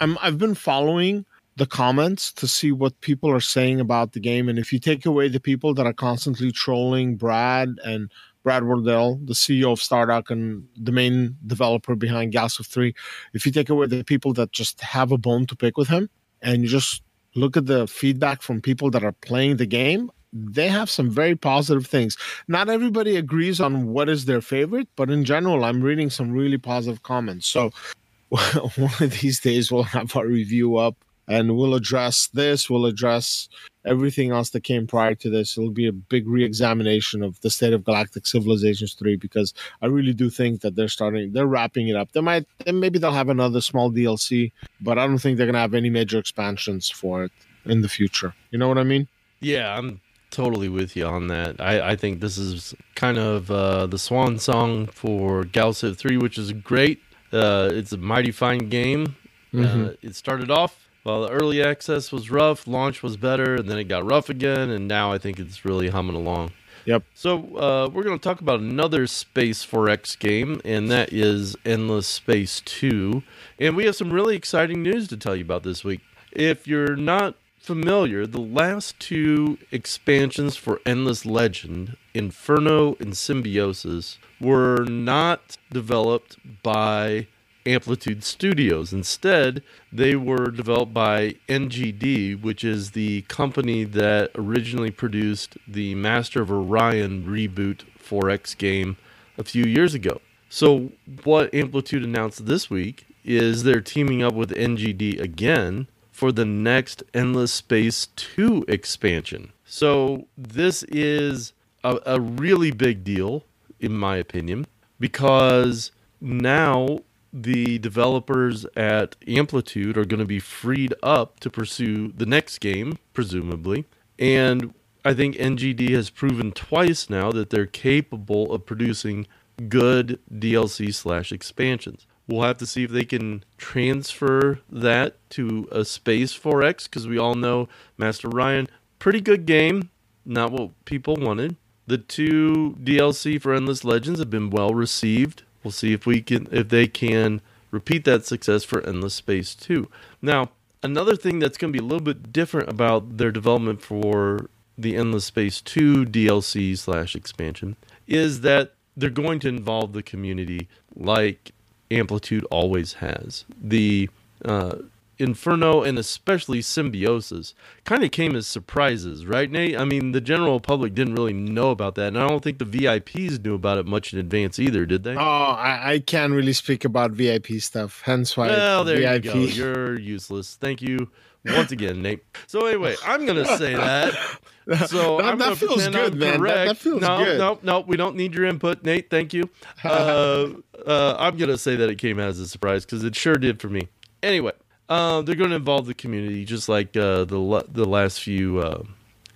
I'm, 0.00 0.18
I've 0.20 0.36
been 0.36 0.54
following 0.54 1.24
the 1.56 1.66
comments 1.66 2.32
to 2.32 2.48
see 2.48 2.72
what 2.72 3.00
people 3.00 3.30
are 3.30 3.40
saying 3.40 3.80
about 3.80 4.12
the 4.12 4.20
game. 4.20 4.48
And 4.48 4.58
if 4.58 4.72
you 4.72 4.78
take 4.78 5.06
away 5.06 5.28
the 5.28 5.40
people 5.40 5.72
that 5.74 5.86
are 5.86 5.92
constantly 5.92 6.50
trolling 6.50 7.16
Brad 7.16 7.78
and 7.84 8.10
Brad 8.42 8.64
Wardell, 8.64 9.20
the 9.24 9.34
CEO 9.34 9.72
of 9.72 9.80
Stardock 9.80 10.30
and 10.30 10.66
the 10.76 10.92
main 10.92 11.36
developer 11.46 11.94
behind 11.94 12.32
GalCiv 12.32 12.66
3, 12.66 12.94
if 13.32 13.46
you 13.46 13.52
take 13.52 13.70
away 13.70 13.86
the 13.86 14.04
people 14.04 14.32
that 14.34 14.52
just 14.52 14.80
have 14.80 15.12
a 15.12 15.18
bone 15.18 15.46
to 15.46 15.56
pick 15.56 15.76
with 15.76 15.88
him 15.88 16.10
and 16.42 16.62
you 16.62 16.68
just 16.68 17.02
look 17.36 17.56
at 17.56 17.66
the 17.66 17.86
feedback 17.86 18.42
from 18.42 18.60
people 18.60 18.90
that 18.90 19.04
are 19.04 19.12
playing 19.12 19.56
the 19.56 19.66
game, 19.66 20.10
they 20.32 20.68
have 20.68 20.90
some 20.90 21.08
very 21.08 21.36
positive 21.36 21.86
things. 21.86 22.16
Not 22.48 22.68
everybody 22.68 23.16
agrees 23.16 23.60
on 23.60 23.92
what 23.92 24.08
is 24.08 24.24
their 24.24 24.40
favorite, 24.40 24.88
but 24.96 25.08
in 25.08 25.24
general, 25.24 25.64
I'm 25.64 25.80
reading 25.80 26.10
some 26.10 26.32
really 26.32 26.58
positive 26.58 27.04
comments. 27.04 27.46
So 27.46 27.70
one 28.28 28.90
of 29.00 29.20
these 29.20 29.40
days, 29.40 29.70
we'll 29.70 29.84
have 29.84 30.16
our 30.16 30.26
review 30.26 30.76
up 30.76 30.96
and 31.28 31.56
we'll 31.56 31.74
address 31.74 32.28
this. 32.28 32.68
We'll 32.68 32.86
address 32.86 33.48
everything 33.84 34.30
else 34.30 34.50
that 34.50 34.64
came 34.64 34.86
prior 34.86 35.14
to 35.14 35.30
this. 35.30 35.56
It'll 35.56 35.70
be 35.70 35.86
a 35.86 35.92
big 35.92 36.26
re-examination 36.28 37.22
of 37.22 37.40
the 37.40 37.50
state 37.50 37.72
of 37.72 37.84
Galactic 37.84 38.26
Civilizations 38.26 38.94
three 38.94 39.16
because 39.16 39.52
I 39.82 39.86
really 39.86 40.14
do 40.14 40.30
think 40.30 40.62
that 40.62 40.74
they're 40.74 40.88
starting, 40.88 41.32
they're 41.32 41.46
wrapping 41.46 41.88
it 41.88 41.96
up. 41.96 42.12
They 42.12 42.20
might, 42.20 42.46
maybe 42.66 42.98
they'll 42.98 43.12
have 43.12 43.28
another 43.28 43.60
small 43.60 43.90
DLC, 43.90 44.52
but 44.80 44.98
I 44.98 45.06
don't 45.06 45.18
think 45.18 45.36
they're 45.36 45.46
gonna 45.46 45.58
have 45.58 45.74
any 45.74 45.90
major 45.90 46.18
expansions 46.18 46.90
for 46.90 47.24
it 47.24 47.32
in 47.64 47.82
the 47.82 47.88
future. 47.88 48.34
You 48.50 48.58
know 48.58 48.68
what 48.68 48.78
I 48.78 48.84
mean? 48.84 49.08
Yeah, 49.40 49.76
I'm 49.76 50.00
totally 50.30 50.68
with 50.68 50.96
you 50.96 51.06
on 51.06 51.28
that. 51.28 51.60
I, 51.60 51.90
I 51.90 51.96
think 51.96 52.20
this 52.20 52.38
is 52.38 52.74
kind 52.94 53.18
of 53.18 53.50
uh, 53.50 53.86
the 53.86 53.98
swan 53.98 54.38
song 54.38 54.86
for 54.86 55.44
GalCiv 55.44 55.96
three, 55.96 56.16
which 56.16 56.38
is 56.38 56.52
great. 56.52 57.00
Uh, 57.32 57.68
it's 57.72 57.92
a 57.92 57.96
mighty 57.96 58.30
fine 58.30 58.68
game. 58.68 59.16
Mm-hmm. 59.52 59.84
Uh, 59.84 59.90
it 60.02 60.16
started 60.16 60.50
off 60.50 60.83
well, 61.04 61.22
the 61.22 61.30
early 61.30 61.62
access 61.62 62.10
was 62.10 62.30
rough, 62.30 62.66
launch 62.66 63.02
was 63.02 63.16
better, 63.16 63.56
and 63.56 63.68
then 63.68 63.78
it 63.78 63.84
got 63.84 64.04
rough 64.04 64.30
again, 64.30 64.70
and 64.70 64.88
now 64.88 65.12
I 65.12 65.18
think 65.18 65.38
it's 65.38 65.64
really 65.64 65.90
humming 65.90 66.16
along. 66.16 66.52
Yep. 66.86 67.04
So 67.14 67.56
uh, 67.56 67.88
we're 67.92 68.02
going 68.02 68.18
to 68.18 68.22
talk 68.22 68.40
about 68.40 68.60
another 68.60 69.06
Space 69.06 69.64
4X 69.64 70.18
game, 70.18 70.60
and 70.64 70.90
that 70.90 71.12
is 71.12 71.56
Endless 71.64 72.06
Space 72.06 72.60
2. 72.64 73.22
And 73.58 73.76
we 73.76 73.86
have 73.86 73.96
some 73.96 74.12
really 74.12 74.36
exciting 74.36 74.82
news 74.82 75.08
to 75.08 75.16
tell 75.16 75.36
you 75.36 75.44
about 75.44 75.62
this 75.62 75.84
week. 75.84 76.00
If 76.32 76.66
you're 76.66 76.96
not 76.96 77.36
familiar, 77.58 78.26
the 78.26 78.40
last 78.40 79.00
two 79.00 79.56
expansions 79.70 80.56
for 80.56 80.80
Endless 80.84 81.24
Legend, 81.24 81.96
Inferno 82.12 82.96
and 83.00 83.16
Symbiosis, 83.16 84.18
were 84.38 84.84
not 84.84 85.56
developed 85.70 86.36
by 86.62 87.26
Amplitude 87.66 88.22
Studios. 88.24 88.92
Instead, 88.92 89.62
they 89.92 90.14
were 90.16 90.50
developed 90.50 90.92
by 90.92 91.36
NGD, 91.48 92.40
which 92.40 92.64
is 92.64 92.90
the 92.90 93.22
company 93.22 93.84
that 93.84 94.30
originally 94.34 94.90
produced 94.90 95.56
the 95.66 95.94
Master 95.94 96.42
of 96.42 96.50
Orion 96.50 97.24
reboot 97.24 97.82
4X 97.98 98.56
game 98.56 98.96
a 99.38 99.44
few 99.44 99.64
years 99.64 99.94
ago. 99.94 100.20
So, 100.48 100.92
what 101.24 101.52
Amplitude 101.54 102.04
announced 102.04 102.46
this 102.46 102.70
week 102.70 103.06
is 103.24 103.62
they're 103.62 103.80
teaming 103.80 104.22
up 104.22 104.34
with 104.34 104.50
NGD 104.50 105.20
again 105.20 105.88
for 106.12 106.30
the 106.30 106.44
next 106.44 107.02
Endless 107.12 107.52
Space 107.52 108.08
2 108.14 108.66
expansion. 108.68 109.52
So, 109.64 110.26
this 110.36 110.82
is 110.84 111.54
a, 111.82 111.98
a 112.06 112.20
really 112.20 112.70
big 112.70 113.02
deal, 113.02 113.44
in 113.80 113.96
my 113.96 114.16
opinion, 114.16 114.66
because 115.00 115.90
now 116.20 117.00
the 117.34 117.78
developers 117.80 118.64
at 118.76 119.16
Amplitude 119.26 119.98
are 119.98 120.04
going 120.04 120.20
to 120.20 120.24
be 120.24 120.38
freed 120.38 120.94
up 121.02 121.40
to 121.40 121.50
pursue 121.50 122.12
the 122.12 122.26
next 122.26 122.58
game, 122.58 122.96
presumably. 123.12 123.86
And 124.20 124.72
I 125.04 125.14
think 125.14 125.34
NGD 125.34 125.90
has 125.90 126.10
proven 126.10 126.52
twice 126.52 127.10
now 127.10 127.32
that 127.32 127.50
they're 127.50 127.66
capable 127.66 128.52
of 128.52 128.64
producing 128.64 129.26
good 129.68 130.20
DLC 130.32 130.94
slash 130.94 131.32
expansions. 131.32 132.06
We'll 132.28 132.42
have 132.42 132.58
to 132.58 132.66
see 132.66 132.84
if 132.84 132.90
they 132.90 133.04
can 133.04 133.44
transfer 133.58 134.60
that 134.70 135.16
to 135.30 135.68
a 135.72 135.84
Space 135.84 136.32
4X 136.38 136.84
because 136.84 137.08
we 137.08 137.18
all 137.18 137.34
know 137.34 137.68
Master 137.98 138.28
Orion, 138.28 138.68
pretty 139.00 139.20
good 139.20 139.44
game, 139.44 139.90
not 140.24 140.52
what 140.52 140.70
people 140.84 141.16
wanted. 141.16 141.56
The 141.86 141.98
two 141.98 142.76
DLC 142.82 143.42
for 143.42 143.52
Endless 143.52 143.84
Legends 143.84 144.20
have 144.20 144.30
been 144.30 144.50
well 144.50 144.72
received. 144.72 145.42
We'll 145.64 145.72
see 145.72 145.92
if 145.92 146.06
we 146.06 146.20
can 146.20 146.46
if 146.52 146.68
they 146.68 146.86
can 146.86 147.40
repeat 147.70 148.04
that 148.04 148.24
success 148.24 148.62
for 148.62 148.86
Endless 148.86 149.14
Space 149.14 149.54
2. 149.54 149.88
Now, 150.22 150.50
another 150.82 151.16
thing 151.16 151.40
that's 151.40 151.58
going 151.58 151.72
to 151.72 151.78
be 151.78 151.84
a 151.84 151.86
little 151.86 152.04
bit 152.04 152.32
different 152.32 152.68
about 152.68 153.16
their 153.16 153.32
development 153.32 153.82
for 153.82 154.48
the 154.78 154.96
Endless 154.96 155.24
Space 155.24 155.60
2 155.60 156.04
DLC 156.04 156.76
slash 156.78 157.16
expansion 157.16 157.76
is 158.06 158.42
that 158.42 158.74
they're 158.96 159.10
going 159.10 159.40
to 159.40 159.48
involve 159.48 159.92
the 159.92 160.02
community 160.02 160.68
like 160.94 161.52
Amplitude 161.90 162.44
always 162.50 162.94
has. 162.94 163.44
The 163.60 164.08
uh, 164.44 164.76
Inferno 165.18 165.82
and 165.82 165.98
especially 165.98 166.60
Symbiosis 166.60 167.54
kind 167.84 168.02
of 168.02 168.10
came 168.10 168.34
as 168.34 168.46
surprises, 168.46 169.26
right, 169.26 169.50
Nate? 169.50 169.78
I 169.78 169.84
mean, 169.84 170.12
the 170.12 170.20
general 170.20 170.60
public 170.60 170.94
didn't 170.94 171.14
really 171.14 171.32
know 171.32 171.70
about 171.70 171.94
that, 171.96 172.08
and 172.08 172.18
I 172.18 172.26
don't 172.26 172.42
think 172.42 172.58
the 172.58 172.64
VIPs 172.64 173.42
knew 173.44 173.54
about 173.54 173.78
it 173.78 173.86
much 173.86 174.12
in 174.12 174.18
advance 174.18 174.58
either, 174.58 174.86
did 174.86 175.04
they? 175.04 175.14
Oh, 175.14 175.20
I, 175.20 175.92
I 175.92 175.98
can't 176.00 176.32
really 176.32 176.52
speak 176.52 176.84
about 176.84 177.12
VIP 177.12 177.52
stuff, 177.60 178.02
hence 178.04 178.36
why. 178.36 178.48
Well, 178.48 178.84
there 178.84 178.98
VIP. 178.98 179.24
you 179.24 179.32
go. 179.32 179.38
You're 179.38 179.98
useless. 179.98 180.56
Thank 180.56 180.82
you 180.82 181.10
once 181.44 181.72
again, 181.72 182.02
Nate. 182.02 182.24
So 182.46 182.66
anyway, 182.66 182.96
I'm 183.04 183.26
gonna 183.26 183.56
say 183.58 183.74
that. 183.74 184.14
So 184.86 185.18
that, 185.18 185.36
that 185.36 185.58
feels 185.58 185.86
good, 185.88 186.14
man. 186.14 186.40
That, 186.40 186.64
that, 186.64 186.78
feels 186.78 187.02
no, 187.02 187.22
good. 187.22 187.38
No, 187.38 187.58
no, 187.62 187.80
we 187.80 187.98
don't 187.98 188.16
need 188.16 188.32
your 188.32 188.46
input, 188.46 188.82
Nate. 188.82 189.10
Thank 189.10 189.34
you. 189.34 189.50
Uh, 189.84 190.54
uh, 190.86 191.16
I'm 191.18 191.36
gonna 191.36 191.58
say 191.58 191.76
that 191.76 191.90
it 191.90 191.96
came 191.96 192.18
as 192.18 192.38
a 192.38 192.48
surprise 192.48 192.86
because 192.86 193.04
it 193.04 193.14
sure 193.14 193.34
did 193.34 193.60
for 193.60 193.68
me. 193.68 193.88
Anyway, 194.22 194.52
uh, 194.88 195.22
they're 195.22 195.34
going 195.34 195.50
to 195.50 195.56
involve 195.56 195.86
the 195.86 195.94
community, 195.94 196.44
just 196.44 196.68
like 196.68 196.96
uh, 196.96 197.24
the 197.24 197.64
the 197.68 197.84
last 197.84 198.20
few 198.20 198.58
uh, 198.58 198.82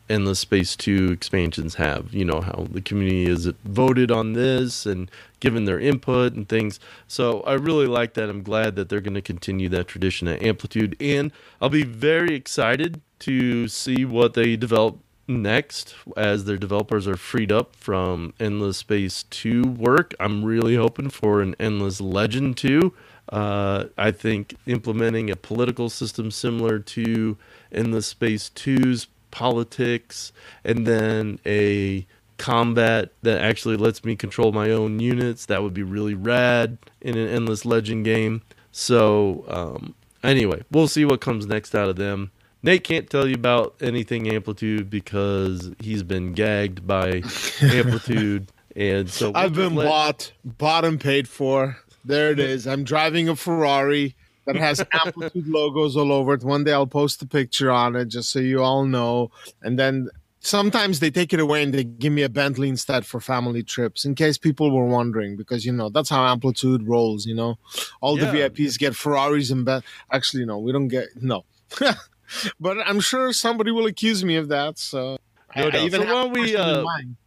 Endless 0.08 0.40
Space 0.40 0.76
Two 0.76 1.11
expansions 1.12 1.76
have. 1.76 2.12
You 2.12 2.24
know 2.24 2.40
how 2.40 2.66
the 2.70 2.80
community 2.80 3.26
is 3.26 3.46
voted 3.64 4.11
on 4.11 4.34
this 4.34 4.87
and 4.87 5.11
given 5.40 5.64
their 5.64 5.80
input 5.80 6.34
and 6.34 6.48
things. 6.48 6.80
So 7.06 7.40
I 7.42 7.54
really 7.54 7.87
like 7.87 8.14
that. 8.14 8.28
I'm 8.28 8.42
glad 8.42 8.76
that 8.76 8.88
they're 8.88 9.00
going 9.00 9.14
to 9.14 9.22
continue 9.22 9.68
that 9.70 9.88
tradition 9.88 10.28
at 10.28 10.42
Amplitude, 10.42 10.96
and 11.00 11.32
I'll 11.61 11.68
be 11.70 11.84
very 11.84 12.34
excited 12.34 13.00
to 13.20 13.68
see 13.68 14.04
what 14.04 14.34
they 14.34 14.56
develop 14.56 14.98
next 15.28 15.94
as 16.16 16.44
their 16.44 16.56
developers 16.56 17.06
are 17.06 17.16
freed 17.16 17.52
up 17.52 17.76
from 17.76 18.32
Endless 18.40 18.78
Space 18.78 19.24
2 19.24 19.62
work. 19.62 20.14
I'm 20.18 20.44
really 20.44 20.76
hoping 20.76 21.11
for 21.11 21.42
an 21.42 21.54
Endless 21.61 22.00
Legend 22.00 22.56
2 22.56 22.94
uh, 23.30 23.86
I 23.96 24.10
think 24.10 24.56
implementing 24.66 25.30
a 25.30 25.36
political 25.36 25.90
system 25.90 26.30
similar 26.30 26.78
to 26.78 27.36
Endless 27.72 28.06
Space 28.06 28.50
2's 28.54 29.08
politics, 29.30 30.32
and 30.64 30.86
then 30.86 31.38
a 31.44 32.06
combat 32.38 33.10
that 33.22 33.40
actually 33.40 33.76
lets 33.76 34.04
me 34.04 34.16
control 34.16 34.52
my 34.52 34.70
own 34.70 35.00
units, 35.00 35.46
that 35.46 35.62
would 35.62 35.74
be 35.74 35.82
really 35.82 36.14
rad 36.14 36.78
in 37.00 37.18
an 37.18 37.28
Endless 37.28 37.64
Legend 37.64 38.04
game. 38.04 38.42
So, 38.72 39.44
um, 39.48 39.94
anyway, 40.22 40.62
we'll 40.70 40.88
see 40.88 41.04
what 41.04 41.20
comes 41.20 41.46
next 41.46 41.74
out 41.74 41.88
of 41.88 41.96
them. 41.96 42.30
Nate 42.62 42.84
can't 42.84 43.08
tell 43.08 43.28
you 43.28 43.34
about 43.34 43.76
anything 43.80 44.28
Amplitude 44.28 44.90
because 44.90 45.70
he's 45.78 46.02
been 46.02 46.32
gagged 46.32 46.86
by 46.86 47.22
Amplitude. 47.62 48.50
And 48.74 49.10
so 49.10 49.32
I've 49.34 49.54
been 49.54 49.74
let... 49.74 49.86
bought, 49.86 50.32
bought 50.44 50.84
and 50.84 51.00
paid 51.00 51.28
for. 51.28 51.78
There 52.08 52.30
it 52.30 52.40
is. 52.40 52.66
I'm 52.66 52.84
driving 52.84 53.28
a 53.28 53.36
Ferrari 53.36 54.16
that 54.46 54.56
has 54.56 54.82
amplitude 55.04 55.46
logos 55.46 55.94
all 55.94 56.10
over 56.10 56.32
it. 56.32 56.42
One 56.42 56.64
day 56.64 56.72
I'll 56.72 56.86
post 56.86 57.20
a 57.20 57.26
picture 57.26 57.70
on 57.70 57.94
it 57.96 58.06
just 58.06 58.30
so 58.30 58.38
you 58.38 58.62
all 58.62 58.86
know. 58.86 59.30
And 59.62 59.78
then 59.78 60.08
sometimes 60.40 61.00
they 61.00 61.10
take 61.10 61.34
it 61.34 61.40
away 61.40 61.62
and 61.62 61.74
they 61.74 61.84
give 61.84 62.14
me 62.14 62.22
a 62.22 62.30
Bentley 62.30 62.70
instead 62.70 63.04
for 63.04 63.20
family 63.20 63.62
trips 63.62 64.06
in 64.06 64.14
case 64.14 64.38
people 64.38 64.74
were 64.74 64.86
wondering 64.86 65.36
because 65.36 65.66
you 65.66 65.72
know 65.72 65.90
that's 65.90 66.08
how 66.08 66.24
amplitude 66.24 66.82
rolls, 66.88 67.26
you 67.26 67.34
know. 67.34 67.58
All 68.00 68.18
yeah. 68.18 68.30
the 68.30 68.38
VIPs 68.38 68.78
get 68.78 68.96
Ferraris 68.96 69.50
and 69.50 69.66
ben- 69.66 69.82
actually 70.10 70.46
no, 70.46 70.58
we 70.58 70.72
don't 70.72 70.88
get 70.88 71.08
no. 71.20 71.44
but 72.60 72.78
I'm 72.86 73.00
sure 73.00 73.34
somebody 73.34 73.70
will 73.70 73.86
accuse 73.86 74.24
me 74.24 74.36
of 74.36 74.48
that. 74.48 74.78
So 74.78 75.18
no 75.54 75.70
I, 75.72 75.88
so 75.90 76.00
why 76.00 76.06
don't 76.06 76.32
we 76.32 76.56
uh, 76.56 76.82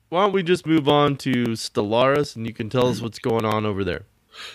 why 0.10 0.24
don't 0.24 0.34
we 0.34 0.42
just 0.42 0.66
move 0.66 0.90
on 0.90 1.18
to 1.18 1.32
Stellaris 1.50 2.36
and 2.36 2.48
you 2.48 2.54
can 2.54 2.68
tell 2.68 2.88
us 2.88 3.00
what's 3.00 3.20
going 3.20 3.46
on 3.46 3.66
over 3.66 3.84
there. 3.84 4.06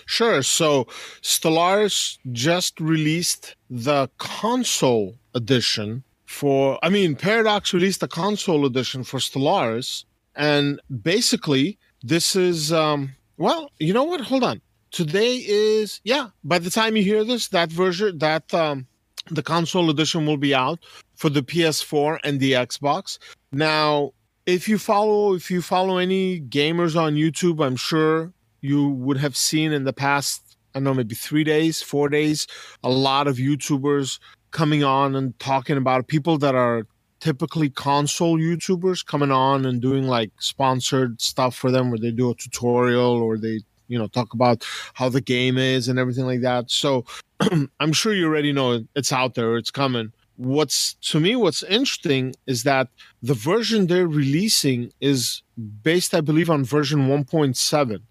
Sure. 0.05 0.41
So 0.43 0.85
Stellaris 1.21 2.17
just 2.31 2.79
released 2.79 3.55
the 3.69 4.09
console 4.17 5.15
edition 5.35 6.03
for, 6.25 6.77
I 6.83 6.89
mean, 6.89 7.15
Paradox 7.15 7.73
released 7.73 8.01
the 8.01 8.07
console 8.07 8.65
edition 8.65 9.03
for 9.03 9.19
Stellaris. 9.19 10.05
And 10.35 10.79
basically, 11.01 11.79
this 12.03 12.35
is, 12.35 12.71
um, 12.71 13.15
well, 13.37 13.71
you 13.79 13.93
know 13.93 14.03
what? 14.03 14.21
Hold 14.21 14.43
on. 14.43 14.61
Today 14.91 15.37
is, 15.37 15.99
yeah, 16.03 16.29
by 16.43 16.59
the 16.59 16.69
time 16.69 16.95
you 16.95 17.03
hear 17.03 17.23
this, 17.23 17.49
that 17.49 17.71
version, 17.71 18.17
that, 18.19 18.53
um, 18.53 18.87
the 19.29 19.43
console 19.43 19.89
edition 19.89 20.25
will 20.25 20.37
be 20.37 20.53
out 20.53 20.79
for 21.15 21.29
the 21.29 21.41
PS4 21.41 22.19
and 22.23 22.39
the 22.39 22.53
Xbox. 22.53 23.17
Now, 23.51 24.13
if 24.45 24.67
you 24.69 24.77
follow 24.77 25.33
if 25.33 25.51
you 25.51 25.61
follow 25.61 25.97
any 25.97 26.39
gamers 26.39 26.95
on 26.99 27.15
YouTube, 27.15 27.63
I'm 27.63 27.75
sure 27.75 28.31
you 28.67 28.89
would 28.89 29.17
have 29.17 29.35
seen 29.35 29.71
in 29.71 29.83
the 29.85 29.93
past, 29.93 30.57
I 30.73 30.79
don't 30.79 30.83
know, 30.83 30.93
maybe 30.93 31.15
three 31.15 31.43
days, 31.43 31.81
four 31.81 32.09
days, 32.09 32.47
a 32.83 32.89
lot 32.89 33.27
of 33.27 33.37
YouTubers 33.37 34.19
coming 34.51 34.83
on 34.83 35.15
and 35.15 35.37
talking 35.39 35.77
about 35.77 36.07
people 36.07 36.37
that 36.39 36.55
are 36.55 36.85
typically 37.19 37.69
console 37.69 38.37
YouTubers 38.37 39.05
coming 39.05 39.31
on 39.31 39.65
and 39.65 39.81
doing 39.81 40.07
like 40.07 40.31
sponsored 40.39 41.19
stuff 41.21 41.55
for 41.55 41.71
them 41.71 41.89
where 41.89 41.99
they 41.99 42.11
do 42.11 42.29
a 42.29 42.35
tutorial 42.35 43.13
or 43.13 43.37
they, 43.37 43.61
you 43.87 43.97
know, 43.97 44.07
talk 44.07 44.33
about 44.33 44.65
how 44.93 45.09
the 45.09 45.21
game 45.21 45.57
is 45.57 45.87
and 45.87 45.97
everything 45.97 46.25
like 46.25 46.41
that. 46.41 46.69
So 46.69 47.05
I'm 47.79 47.93
sure 47.93 48.13
you 48.13 48.27
already 48.27 48.51
know 48.51 48.83
it's 48.95 49.11
out 49.11 49.35
there, 49.35 49.57
it's 49.57 49.71
coming 49.71 50.11
what's 50.37 50.93
to 51.01 51.19
me 51.19 51.35
what's 51.35 51.63
interesting 51.63 52.33
is 52.45 52.63
that 52.63 52.87
the 53.23 53.33
version 53.33 53.87
they're 53.87 54.07
releasing 54.07 54.91
is 55.01 55.41
based 55.81 56.13
i 56.13 56.21
believe 56.21 56.49
on 56.49 56.63
version 56.63 57.07
1.7 57.07 57.55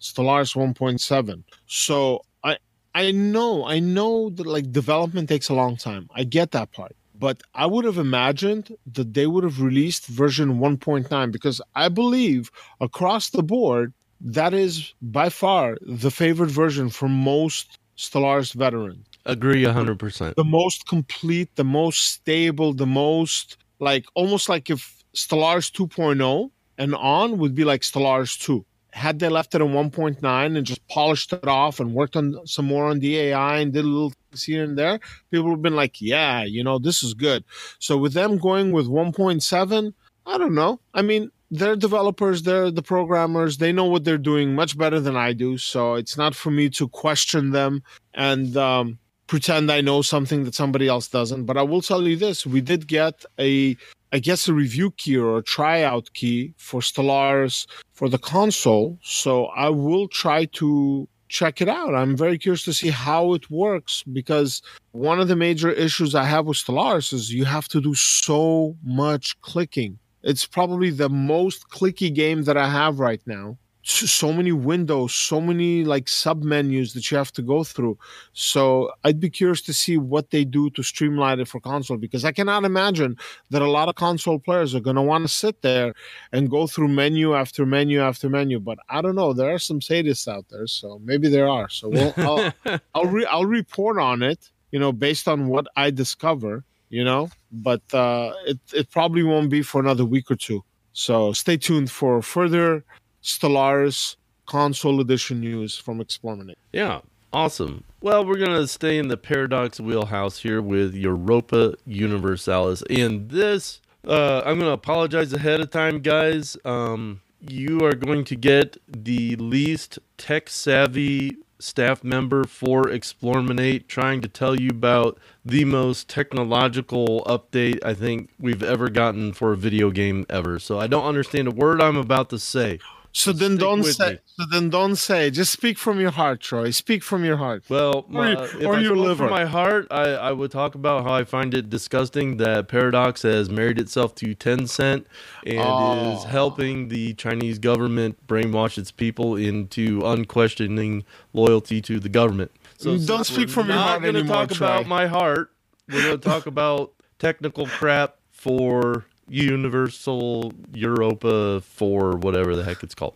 stellaris 0.00 0.56
1.7 0.56 1.44
so 1.66 2.20
i 2.42 2.56
i 2.94 3.12
know 3.12 3.64
i 3.64 3.78
know 3.78 4.28
that 4.30 4.46
like 4.46 4.70
development 4.72 5.28
takes 5.28 5.48
a 5.48 5.54
long 5.54 5.76
time. 5.76 6.08
I 6.14 6.24
get 6.24 6.50
that 6.50 6.72
part. 6.72 6.96
But 7.14 7.42
i 7.54 7.64
would 7.64 7.84
have 7.84 7.98
imagined 7.98 8.76
that 8.92 9.14
they 9.14 9.26
would 9.26 9.44
have 9.44 9.60
released 9.60 10.06
version 10.06 10.58
1.9 10.58 11.30
because 11.32 11.62
i 11.76 11.88
believe 11.88 12.50
across 12.80 13.30
the 13.30 13.42
board 13.42 13.94
that 14.20 14.52
is 14.52 14.94
by 15.00 15.28
far 15.28 15.76
the 15.80 16.10
favorite 16.10 16.50
version 16.50 16.90
for 16.90 17.08
most 17.08 17.78
stellaris 17.96 18.52
veterans 18.52 19.06
Agree 19.26 19.64
100%. 19.64 20.34
the 20.36 20.44
most 20.44 20.86
complete, 20.86 21.54
the 21.56 21.64
most 21.64 22.12
stable, 22.12 22.72
the 22.72 22.86
most 22.86 23.58
like 23.80 24.06
almost 24.14 24.48
like 24.48 24.70
if 24.70 25.04
Stellaris 25.14 25.70
2.0 25.72 26.50
and 26.78 26.94
on 26.94 27.38
would 27.38 27.54
be 27.54 27.64
like 27.64 27.82
Stellaris 27.82 28.38
2. 28.40 28.64
Had 28.92 29.18
they 29.18 29.28
left 29.28 29.54
it 29.54 29.60
at 29.60 29.66
1.9 29.66 30.56
and 30.56 30.66
just 30.66 30.86
polished 30.88 31.32
it 31.32 31.46
off 31.46 31.80
and 31.80 31.92
worked 31.92 32.16
on 32.16 32.34
some 32.46 32.64
more 32.66 32.86
on 32.86 32.98
the 33.00 33.18
AI 33.18 33.58
and 33.58 33.72
did 33.72 33.84
a 33.84 33.88
little 33.88 34.12
things 34.30 34.44
here 34.44 34.64
and 34.64 34.78
there, 34.78 35.00
people 35.30 35.44
would 35.46 35.56
have 35.56 35.62
been 35.62 35.76
like, 35.76 36.00
yeah, 36.00 36.44
you 36.44 36.64
know, 36.64 36.78
this 36.78 37.02
is 37.02 37.12
good. 37.12 37.44
So 37.78 37.98
with 37.98 38.14
them 38.14 38.38
going 38.38 38.72
with 38.72 38.86
1.7, 38.86 39.92
I 40.24 40.38
don't 40.38 40.54
know. 40.54 40.80
I 40.94 41.02
mean, 41.02 41.30
they're 41.50 41.76
developers, 41.76 42.42
they're 42.42 42.70
the 42.70 42.82
programmers, 42.82 43.58
they 43.58 43.70
know 43.70 43.84
what 43.84 44.04
they're 44.04 44.18
doing 44.18 44.54
much 44.54 44.78
better 44.78 44.98
than 44.98 45.16
I 45.16 45.34
do. 45.34 45.58
So 45.58 45.94
it's 45.94 46.16
not 46.16 46.34
for 46.34 46.50
me 46.50 46.70
to 46.70 46.88
question 46.88 47.50
them. 47.50 47.82
And 48.14 48.56
um, 48.56 48.98
pretend 49.26 49.70
I 49.70 49.80
know 49.80 50.02
something 50.02 50.44
that 50.44 50.54
somebody 50.54 50.88
else 50.88 51.08
doesn't. 51.08 51.44
But 51.44 51.56
I 51.56 51.62
will 51.62 51.82
tell 51.82 52.02
you 52.02 52.16
this: 52.16 52.46
we 52.46 52.60
did 52.60 52.86
get 52.86 53.24
a, 53.38 53.76
I 54.12 54.18
guess, 54.18 54.48
a 54.48 54.54
review 54.54 54.90
key 54.92 55.16
or 55.16 55.38
a 55.38 55.42
tryout 55.42 56.12
key 56.14 56.54
for 56.56 56.80
Stellaris 56.80 57.66
for 57.92 58.08
the 58.08 58.18
console. 58.18 58.98
So 59.02 59.46
I 59.46 59.68
will 59.70 60.08
try 60.08 60.46
to 60.60 61.08
check 61.28 61.60
it 61.60 61.68
out. 61.68 61.94
I'm 61.94 62.16
very 62.16 62.38
curious 62.38 62.64
to 62.64 62.72
see 62.72 62.90
how 62.90 63.34
it 63.34 63.50
works 63.50 64.04
because 64.12 64.62
one 64.92 65.20
of 65.20 65.28
the 65.28 65.36
major 65.36 65.70
issues 65.70 66.14
I 66.14 66.24
have 66.24 66.46
with 66.46 66.58
Stellaris 66.58 67.12
is 67.12 67.32
you 67.32 67.44
have 67.44 67.68
to 67.68 67.80
do 67.80 67.94
so 67.94 68.76
much 68.84 69.40
clicking. 69.40 69.98
It's 70.22 70.46
probably 70.46 70.90
the 70.90 71.08
most 71.08 71.68
clicky 71.68 72.14
game 72.14 72.44
that 72.44 72.56
I 72.56 72.68
have 72.68 72.98
right 73.00 73.20
now 73.26 73.58
so 73.86 74.32
many 74.32 74.50
windows, 74.50 75.14
so 75.14 75.40
many 75.40 75.84
like 75.84 76.08
sub 76.08 76.42
menus 76.42 76.92
that 76.94 77.08
you 77.10 77.16
have 77.16 77.32
to 77.32 77.42
go 77.42 77.62
through. 77.62 77.96
So 78.32 78.90
I'd 79.04 79.20
be 79.20 79.30
curious 79.30 79.62
to 79.62 79.72
see 79.72 79.96
what 79.96 80.30
they 80.30 80.44
do 80.44 80.70
to 80.70 80.82
streamline 80.82 81.38
it 81.38 81.46
for 81.46 81.60
console 81.60 81.96
because 81.96 82.24
I 82.24 82.32
cannot 82.32 82.64
imagine 82.64 83.16
that 83.50 83.62
a 83.62 83.70
lot 83.70 83.88
of 83.88 83.94
console 83.94 84.40
players 84.40 84.74
are 84.74 84.80
going 84.80 84.96
to 84.96 85.02
want 85.02 85.22
to 85.24 85.28
sit 85.28 85.62
there 85.62 85.94
and 86.32 86.50
go 86.50 86.66
through 86.66 86.88
menu 86.88 87.34
after 87.34 87.64
menu 87.64 88.00
after 88.00 88.28
menu. 88.28 88.58
But 88.58 88.78
I 88.88 89.00
don't 89.02 89.14
know. 89.14 89.32
There 89.32 89.54
are 89.54 89.58
some 89.60 89.78
sadists 89.78 90.26
out 90.26 90.46
there, 90.50 90.66
so 90.66 91.00
maybe 91.04 91.28
there 91.28 91.48
are. 91.48 91.68
So 91.68 91.88
we'll, 91.88 92.14
I'll 92.16 92.80
I'll, 92.94 93.06
re- 93.06 93.26
I'll 93.26 93.46
report 93.46 93.98
on 93.98 94.22
it. 94.22 94.50
You 94.72 94.80
know, 94.80 94.90
based 94.90 95.28
on 95.28 95.46
what 95.46 95.66
I 95.76 95.90
discover. 95.90 96.64
You 96.88 97.02
know, 97.02 97.30
but 97.50 97.82
uh, 97.92 98.32
it 98.46 98.58
it 98.72 98.90
probably 98.90 99.24
won't 99.24 99.50
be 99.50 99.62
for 99.62 99.80
another 99.80 100.04
week 100.04 100.30
or 100.30 100.36
two. 100.36 100.64
So 100.92 101.32
stay 101.32 101.56
tuned 101.56 101.90
for 101.90 102.22
further 102.22 102.84
Stellaris 103.26 104.14
console 104.46 105.00
edition 105.00 105.40
news 105.40 105.76
from 105.76 105.98
Explorminate. 105.98 106.54
Yeah, 106.72 107.00
awesome. 107.32 107.82
Well, 108.00 108.24
we're 108.24 108.38
going 108.38 108.58
to 108.58 108.68
stay 108.68 108.98
in 108.98 109.08
the 109.08 109.16
Paradox 109.16 109.80
wheelhouse 109.80 110.38
here 110.38 110.62
with 110.62 110.94
Europa 110.94 111.74
Universalis. 111.84 112.82
And 112.88 113.28
this, 113.28 113.80
uh, 114.06 114.42
I'm 114.46 114.60
going 114.60 114.70
to 114.70 114.70
apologize 114.70 115.32
ahead 115.32 115.60
of 115.60 115.70
time, 115.70 116.00
guys. 116.00 116.56
Um, 116.64 117.20
you 117.40 117.80
are 117.80 117.94
going 117.94 118.24
to 118.26 118.36
get 118.36 118.76
the 118.86 119.34
least 119.36 119.98
tech 120.16 120.48
savvy 120.48 121.36
staff 121.58 122.04
member 122.04 122.44
for 122.44 122.84
Explorminate 122.84 123.88
trying 123.88 124.20
to 124.20 124.28
tell 124.28 124.60
you 124.60 124.68
about 124.70 125.18
the 125.44 125.64
most 125.64 126.08
technological 126.08 127.24
update 127.26 127.84
I 127.84 127.94
think 127.94 128.30
we've 128.38 128.62
ever 128.62 128.88
gotten 128.88 129.32
for 129.32 129.52
a 129.52 129.56
video 129.56 129.90
game 129.90 130.26
ever. 130.28 130.58
So 130.58 130.78
I 130.78 130.86
don't 130.86 131.04
understand 131.04 131.48
a 131.48 131.50
word 131.50 131.82
I'm 131.82 131.96
about 131.96 132.30
to 132.30 132.38
say. 132.38 132.78
So 133.16 133.32
then 133.32 133.56
don't 133.56 133.82
say. 133.82 134.10
Me. 134.10 134.18
So 134.38 134.44
then 134.52 134.68
don't 134.68 134.96
say. 134.96 135.30
Just 135.30 135.50
speak 135.50 135.78
from 135.78 135.98
your 135.98 136.10
heart, 136.10 136.42
Troy. 136.42 136.70
Speak 136.70 137.02
from 137.02 137.24
your 137.24 137.38
heart. 137.38 137.64
Well, 137.70 138.04
my, 138.10 138.34
or, 138.34 138.36
uh, 138.36 138.44
if 138.44 138.66
or 138.66 138.78
your 138.78 138.94
liver. 138.94 139.24
From 139.24 139.30
my 139.30 139.46
heart, 139.46 139.86
I, 139.90 140.10
I 140.10 140.32
would 140.32 140.50
talk 140.50 140.74
about 140.74 141.04
how 141.04 141.14
I 141.14 141.24
find 141.24 141.54
it 141.54 141.70
disgusting 141.70 142.36
that 142.36 142.68
Paradox 142.68 143.22
has 143.22 143.48
married 143.48 143.78
itself 143.78 144.14
to 144.16 144.34
Tencent 144.34 145.06
and 145.46 145.60
oh. 145.60 146.18
is 146.18 146.24
helping 146.24 146.88
the 146.88 147.14
Chinese 147.14 147.58
government 147.58 148.26
brainwash 148.26 148.76
its 148.76 148.92
people 148.92 149.34
into 149.34 150.02
unquestioning 150.04 151.02
loyalty 151.32 151.80
to 151.80 151.98
the 151.98 152.10
government. 152.10 152.50
So 152.76 152.98
don't 152.98 153.24
speak 153.24 153.48
from 153.48 153.68
your 153.68 153.78
heart 153.78 154.04
anymore. 154.04 154.12
We're 154.12 154.24
going 154.24 154.48
to 154.48 154.54
talk 154.54 154.56
about 154.58 154.86
my 154.86 155.06
heart. 155.06 155.52
We're 155.88 156.02
going 156.02 156.20
to 156.20 156.28
talk 156.28 156.44
about 156.44 156.92
technical 157.18 157.66
crap 157.66 158.16
for 158.30 159.06
Universal 159.28 160.52
Europa 160.72 161.60
for 161.60 162.12
whatever 162.12 162.54
the 162.54 162.64
heck 162.64 162.82
it's 162.82 162.94
called. 162.94 163.14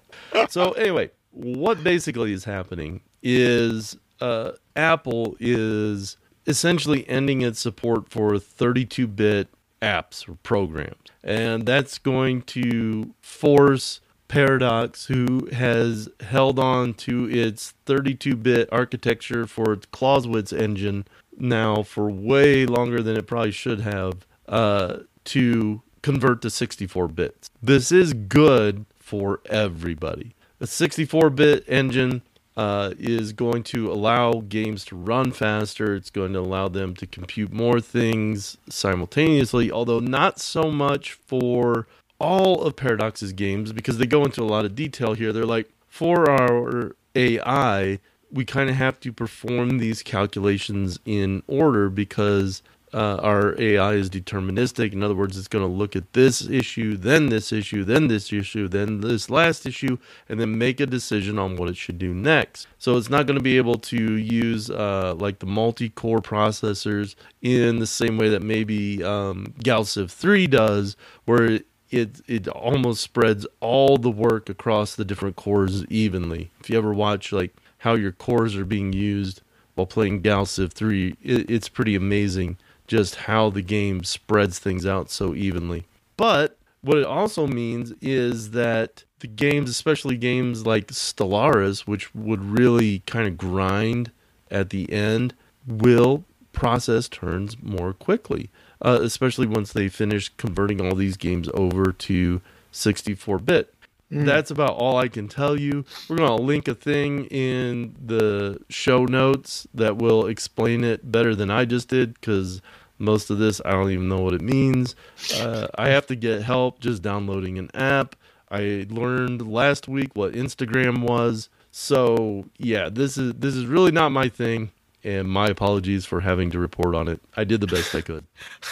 so 0.48 0.72
anyway, 0.72 1.10
what 1.30 1.82
basically 1.82 2.32
is 2.32 2.44
happening 2.44 3.00
is 3.22 3.96
uh, 4.20 4.52
Apple 4.76 5.36
is 5.40 6.16
essentially 6.46 7.08
ending 7.08 7.42
its 7.42 7.60
support 7.60 8.08
for 8.08 8.32
32-bit 8.32 9.48
apps 9.82 10.28
or 10.28 10.34
programs, 10.42 11.08
and 11.22 11.66
that's 11.66 11.98
going 11.98 12.42
to 12.42 13.14
force 13.20 14.00
Paradox, 14.30 15.06
who 15.06 15.48
has 15.52 16.08
held 16.20 16.60
on 16.60 16.94
to 16.94 17.28
its 17.28 17.74
32-bit 17.86 18.68
architecture 18.70 19.44
for 19.44 19.72
its 19.72 19.86
Clausewitz 19.86 20.52
engine 20.52 21.04
now 21.36 21.82
for 21.82 22.08
way 22.08 22.64
longer 22.64 23.02
than 23.02 23.16
it 23.16 23.26
probably 23.26 23.50
should 23.50 23.80
have, 23.80 24.24
uh, 24.48 24.98
to 25.24 25.82
convert 26.02 26.42
to 26.42 26.50
64 26.50 27.08
bits. 27.08 27.50
This 27.62 27.92
is 27.92 28.12
good 28.12 28.86
for 28.98 29.40
everybody. 29.46 30.34
A 30.60 30.66
64 30.66 31.30
bit 31.30 31.64
engine 31.68 32.22
uh, 32.56 32.92
is 32.98 33.32
going 33.32 33.62
to 33.62 33.90
allow 33.90 34.42
games 34.48 34.84
to 34.86 34.96
run 34.96 35.32
faster. 35.32 35.94
It's 35.94 36.10
going 36.10 36.32
to 36.34 36.40
allow 36.40 36.68
them 36.68 36.94
to 36.96 37.06
compute 37.06 37.52
more 37.52 37.80
things 37.80 38.58
simultaneously, 38.68 39.70
although 39.70 40.00
not 40.00 40.38
so 40.38 40.70
much 40.70 41.12
for 41.12 41.86
all 42.18 42.62
of 42.62 42.76
Paradox's 42.76 43.32
games 43.32 43.72
because 43.72 43.98
they 43.98 44.06
go 44.06 44.24
into 44.24 44.42
a 44.42 44.44
lot 44.44 44.64
of 44.64 44.74
detail 44.74 45.14
here. 45.14 45.32
They're 45.32 45.46
like, 45.46 45.70
for 45.88 46.30
our 46.30 46.94
AI, 47.14 47.98
we 48.30 48.44
kind 48.44 48.68
of 48.68 48.76
have 48.76 49.00
to 49.00 49.12
perform 49.12 49.78
these 49.78 50.02
calculations 50.02 50.98
in 51.04 51.42
order 51.46 51.88
because 51.88 52.62
uh, 52.92 53.18
our 53.22 53.60
AI 53.60 53.94
is 53.94 54.10
deterministic. 54.10 54.92
In 54.92 55.02
other 55.02 55.14
words, 55.14 55.38
it's 55.38 55.48
going 55.48 55.64
to 55.64 55.72
look 55.72 55.94
at 55.94 56.12
this 56.12 56.48
issue, 56.48 56.96
then 56.96 57.28
this 57.28 57.52
issue, 57.52 57.84
then 57.84 58.08
this 58.08 58.32
issue, 58.32 58.68
then 58.68 59.00
this 59.00 59.30
last 59.30 59.66
issue, 59.66 59.98
and 60.28 60.40
then 60.40 60.58
make 60.58 60.80
a 60.80 60.86
decision 60.86 61.38
on 61.38 61.56
what 61.56 61.68
it 61.68 61.76
should 61.76 61.98
do 61.98 62.12
next. 62.12 62.66
So 62.78 62.96
it's 62.96 63.10
not 63.10 63.26
going 63.26 63.38
to 63.38 63.42
be 63.42 63.56
able 63.56 63.76
to 63.76 64.16
use 64.16 64.70
uh, 64.70 65.14
like 65.16 65.38
the 65.38 65.46
multi-core 65.46 66.20
processors 66.20 67.14
in 67.42 67.78
the 67.78 67.86
same 67.86 68.18
way 68.18 68.28
that 68.28 68.42
maybe 68.42 69.04
um, 69.04 69.54
GalCiv 69.60 70.10
3 70.10 70.46
does, 70.48 70.96
where 71.24 71.60
it 71.90 72.20
it 72.28 72.46
almost 72.48 73.02
spreads 73.02 73.46
all 73.58 73.96
the 73.96 74.10
work 74.10 74.48
across 74.48 74.94
the 74.94 75.04
different 75.04 75.36
cores 75.36 75.84
evenly. 75.86 76.50
If 76.60 76.70
you 76.70 76.78
ever 76.78 76.94
watch 76.94 77.32
like 77.32 77.54
how 77.78 77.94
your 77.94 78.12
cores 78.12 78.56
are 78.56 78.64
being 78.64 78.92
used 78.92 79.42
while 79.74 79.86
playing 79.86 80.20
Gal 80.20 80.46
Civ 80.46 80.72
3, 80.72 81.16
it, 81.22 81.50
it's 81.50 81.68
pretty 81.68 81.94
amazing 81.96 82.58
just 82.90 83.14
how 83.14 83.48
the 83.48 83.62
game 83.62 84.02
spreads 84.02 84.58
things 84.58 84.84
out 84.84 85.12
so 85.12 85.32
evenly. 85.32 85.84
But 86.16 86.58
what 86.80 86.98
it 86.98 87.06
also 87.06 87.46
means 87.46 87.92
is 88.02 88.50
that 88.50 89.04
the 89.20 89.28
games, 89.28 89.70
especially 89.70 90.16
games 90.16 90.66
like 90.66 90.88
Stellaris, 90.88 91.86
which 91.86 92.12
would 92.16 92.42
really 92.44 92.98
kind 93.06 93.28
of 93.28 93.38
grind 93.38 94.10
at 94.50 94.70
the 94.70 94.92
end, 94.92 95.34
will 95.64 96.24
process 96.52 97.08
turns 97.08 97.62
more 97.62 97.92
quickly, 97.92 98.50
uh, 98.82 98.98
especially 99.02 99.46
once 99.46 99.72
they 99.72 99.88
finish 99.88 100.28
converting 100.30 100.80
all 100.80 100.96
these 100.96 101.16
games 101.16 101.48
over 101.54 101.92
to 101.92 102.40
64 102.72 103.38
bit. 103.38 103.72
Mm. 104.10 104.24
That's 104.24 104.50
about 104.50 104.70
all 104.72 104.96
I 104.96 105.06
can 105.06 105.28
tell 105.28 105.60
you. 105.60 105.84
We're 106.08 106.16
going 106.16 106.36
to 106.36 106.42
link 106.42 106.66
a 106.66 106.74
thing 106.74 107.26
in 107.26 107.94
the 108.04 108.60
show 108.68 109.04
notes 109.04 109.68
that 109.74 109.98
will 109.98 110.26
explain 110.26 110.82
it 110.82 111.12
better 111.12 111.36
than 111.36 111.50
I 111.50 111.64
just 111.64 111.88
did 111.88 112.14
because 112.14 112.60
most 113.00 113.30
of 113.30 113.38
this 113.38 113.60
I 113.64 113.72
don't 113.72 113.90
even 113.90 114.08
know 114.08 114.20
what 114.20 114.34
it 114.34 114.42
means. 114.42 114.94
Uh, 115.36 115.68
I 115.76 115.88
have 115.88 116.06
to 116.08 116.16
get 116.16 116.42
help 116.42 116.80
just 116.80 117.02
downloading 117.02 117.58
an 117.58 117.70
app. 117.74 118.16
I 118.50 118.86
learned 118.90 119.50
last 119.50 119.88
week 119.88 120.14
what 120.14 120.32
Instagram 120.32 121.02
was. 121.02 121.48
So 121.70 122.44
yeah, 122.58 122.88
this 122.88 123.16
is 123.16 123.34
this 123.34 123.54
is 123.54 123.66
really 123.66 123.92
not 123.92 124.10
my 124.10 124.28
thing, 124.28 124.70
and 125.04 125.28
my 125.28 125.48
apologies 125.48 126.04
for 126.04 126.20
having 126.20 126.50
to 126.50 126.58
report 126.58 126.94
on 126.94 127.08
it. 127.08 127.20
I 127.36 127.44
did 127.44 127.60
the 127.60 127.66
best 127.66 127.94
I 127.94 128.00
could. 128.00 128.24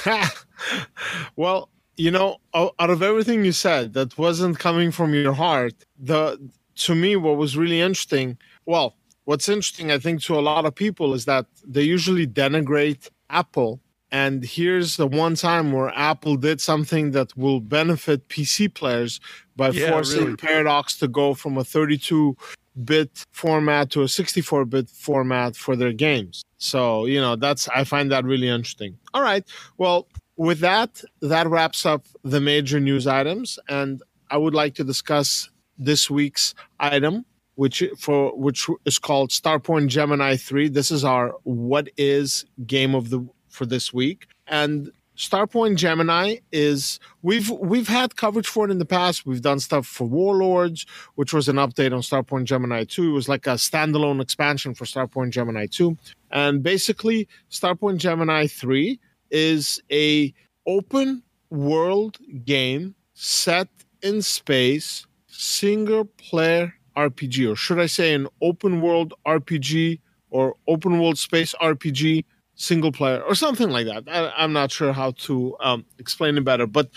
well, 1.37 1.69
you 1.97 2.11
know, 2.11 2.39
out 2.55 2.75
of 2.79 3.03
everything 3.03 3.45
you 3.45 3.53
said 3.53 3.93
that 3.95 4.19
wasn't 4.19 4.59
coming 4.59 4.91
from 4.91 5.15
your 5.15 5.33
heart, 5.33 5.75
the 5.99 6.39
to 6.77 6.95
me 6.95 7.17
what 7.17 7.37
was 7.37 7.57
really 7.57 7.81
interesting. 7.81 8.39
Well, 8.67 8.97
what's 9.25 9.49
interesting, 9.49 9.91
I 9.91 9.99
think, 9.99 10.23
to 10.23 10.39
a 10.39 10.41
lot 10.41 10.65
of 10.65 10.75
people 10.75 11.15
is 11.15 11.25
that 11.27 11.47
they 11.67 11.83
usually 11.83 12.27
denigrate 12.27 13.11
Apple 13.31 13.81
and 14.11 14.45
here's 14.45 14.97
the 14.97 15.07
one 15.07 15.35
time 15.35 15.73
where 15.73 15.93
Apple 15.95 16.37
did 16.37 16.61
something 16.61 17.11
that 17.13 17.37
will 17.37 17.61
benefit 17.61 18.29
PC 18.29 18.73
players 18.73 19.21
by 19.57 19.71
yeah, 19.71 19.91
forcing 19.91 20.25
really. 20.25 20.37
Paradox 20.37 20.97
to 20.99 21.09
go 21.09 21.35
from 21.35 21.59
a 21.59 21.65
32 21.65 22.37
bit 22.85 23.25
format 23.33 23.91
to 23.91 24.03
a 24.03 24.09
64 24.09 24.65
bit 24.65 24.89
format 24.89 25.57
for 25.57 25.77
their 25.77 25.93
games. 25.93 26.43
So, 26.59 27.05
you 27.07 27.21
know, 27.21 27.37
that's, 27.37 27.69
I 27.69 27.85
find 27.85 28.11
that 28.13 28.25
really 28.25 28.49
interesting. 28.49 28.97
All 29.13 29.23
right. 29.23 29.45
Well, 29.77 30.09
with 30.37 30.61
that, 30.61 31.03
that 31.21 31.47
wraps 31.49 31.85
up 31.85 32.07
the 32.23 32.41
major 32.41 32.81
news 32.81 33.07
items. 33.07 33.59
And 33.69 34.03
I 34.31 34.37
would 34.37 34.55
like 34.55 34.75
to 34.77 34.85
discuss 34.85 35.51
this 35.79 36.09
week's 36.09 36.55
item, 36.81 37.25
which 37.57 37.83
for 37.99 38.37
which 38.37 38.69
is 38.85 38.99
called 38.99 39.31
Starpoint 39.31 39.89
Gemini 39.89 40.37
3. 40.37 40.69
This 40.69 40.91
is 40.91 41.05
our 41.05 41.35
what 41.43 41.89
is 41.97 42.45
game 42.67 42.95
of 42.95 43.11
the 43.11 43.27
for 43.59 43.67
this 43.67 43.93
week. 43.93 44.29
And 44.47 44.91
Starpoint 45.17 45.77
Gemini 45.77 46.37
is 46.53 47.01
we've 47.23 47.51
we've 47.51 47.89
had 47.89 48.15
coverage 48.15 48.47
for 48.47 48.67
it 48.67 48.71
in 48.71 48.79
the 48.79 48.87
past. 48.87 49.27
We've 49.27 49.43
done 49.43 49.59
stuff 49.59 49.85
for 49.85 50.07
Warlords, 50.07 50.87
which 51.17 51.33
was 51.35 51.49
an 51.49 51.57
update 51.57 51.93
on 51.93 52.03
Starpoint 52.03 52.45
Gemini 52.45 52.85
2. 52.85 53.11
It 53.11 53.13
was 53.13 53.29
like 53.29 53.49
a 53.49 53.55
standalone 53.55 54.23
expansion 54.23 54.75
for 54.75 54.85
Starpoint 54.85 55.31
Gemini 55.31 55.67
2. 55.67 55.99
And 56.31 56.63
basically, 56.63 57.27
Starpoint 57.51 57.97
Gemini 57.99 58.47
3 58.47 59.01
is 59.31 59.83
a 59.91 60.33
open 60.67 61.25
world 61.51 62.19
game 62.45 62.95
set 63.15 63.69
in 64.03 64.23
space, 64.23 65.05
single 65.27 66.05
player 66.05 66.75
RPG, 66.97 67.51
or 67.51 67.57
should 67.57 67.81
I 67.81 67.87
say 67.87 68.15
an 68.15 68.29
open 68.41 68.81
world 68.81 69.15
RPG 69.27 69.99
or 70.31 70.55
open 70.69 71.01
world 71.01 71.19
space 71.19 71.57
RPG 71.61 72.25
single 72.59 72.93
player 72.93 73.23
or 73.23 73.35
something 73.35 73.71
like 73.71 73.87
that. 73.87 74.05
I, 74.09 74.45
am 74.45 74.53
not 74.53 74.71
sure 74.71 74.93
how 74.93 75.13
to 75.13 75.57
um, 75.61 75.87
explain 75.99 76.37
it 76.37 76.45
better, 76.45 76.67
but 76.67 76.91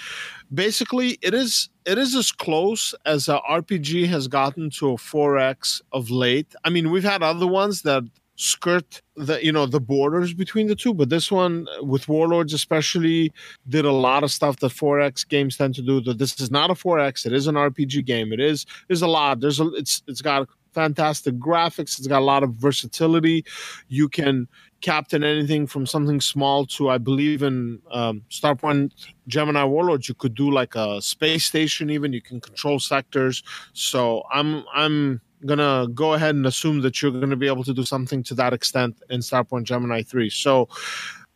basically, 0.54 1.18
it 1.22 1.34
is 1.34 1.70
it 1.86 1.98
is 1.98 2.16
as 2.16 2.32
close 2.32 2.94
as 3.06 3.30
a 3.30 3.40
RPG 3.50 4.08
has 4.08 4.28
gotten 4.28 4.70
to 4.72 4.92
a 4.92 4.96
4X 4.96 5.82
of 5.94 6.12
late. 6.12 6.54
I 6.66 6.70
mean, 6.70 6.92
we've 6.92 7.04
had 7.04 7.24
other 7.24 7.48
ones 7.48 7.84
that 7.84 8.04
skirt 8.36 9.04
the 9.16 9.44
you 9.46 9.52
know 9.52 9.68
the 9.68 9.80
borders 9.80 10.34
between 10.34 10.66
the 10.66 10.76
two 10.76 10.96
but 10.96 11.10
this 11.10 11.32
one 11.32 11.68
with 11.82 12.08
warlords 12.08 12.54
especially 12.56 13.32
did 13.70 13.86
a 13.86 13.92
lot 13.92 14.24
of 14.24 14.32
stuff 14.32 14.58
that 14.58 14.72
4x 14.72 15.28
games 15.28 15.58
tend 15.58 15.76
to 15.76 15.82
do 15.84 16.02
that 16.02 16.18
this 16.18 16.40
is 16.40 16.50
not 16.50 16.72
a 16.72 16.74
4x 16.74 17.28
it 17.28 17.34
is 17.34 17.46
an 17.46 17.54
rpg 17.54 18.04
game 18.04 18.34
it 18.34 18.40
is 18.40 18.66
there's 18.88 19.04
a 19.04 19.08
lot 19.08 19.42
there's 19.42 19.60
a 19.60 19.68
it's 19.76 20.02
it's 20.08 20.24
got 20.24 20.50
fantastic 20.74 21.36
graphics 21.36 22.00
it's 22.00 22.08
got 22.08 22.20
a 22.22 22.26
lot 22.26 22.42
of 22.42 22.56
versatility 22.56 23.46
you 23.90 24.10
can 24.10 24.48
captain 24.82 25.24
anything 25.24 25.68
from 25.68 25.86
something 25.86 26.20
small 26.20 26.66
to 26.66 26.90
I 26.90 26.98
believe 26.98 27.44
in 27.44 27.80
um, 27.92 28.24
Starpoint 28.30 28.92
Gemini 29.28 29.64
Warlords. 29.64 30.10
You 30.10 30.16
could 30.16 30.36
do 30.36 30.52
like 30.52 30.76
a 30.76 31.02
space 31.02 31.46
station. 31.46 31.90
Even 31.90 32.14
you 32.14 32.22
can 32.22 32.42
control 32.42 32.80
sectors. 32.80 33.44
So 33.74 34.24
I'm 34.32 34.64
I'm 34.74 35.22
gonna 35.46 35.88
go 35.94 36.14
ahead 36.14 36.36
and 36.36 36.46
assume 36.46 36.82
that 36.82 37.02
you're 37.02 37.12
gonna 37.12 37.36
be 37.36 37.48
able 37.48 37.64
to 37.64 37.74
do 37.74 37.84
something 37.84 38.24
to 38.24 38.34
that 38.36 38.54
extent 38.54 39.02
in 39.10 39.22
Starpoint 39.22 39.64
Gemini 39.64 40.04
three. 40.04 40.30
So 40.30 40.68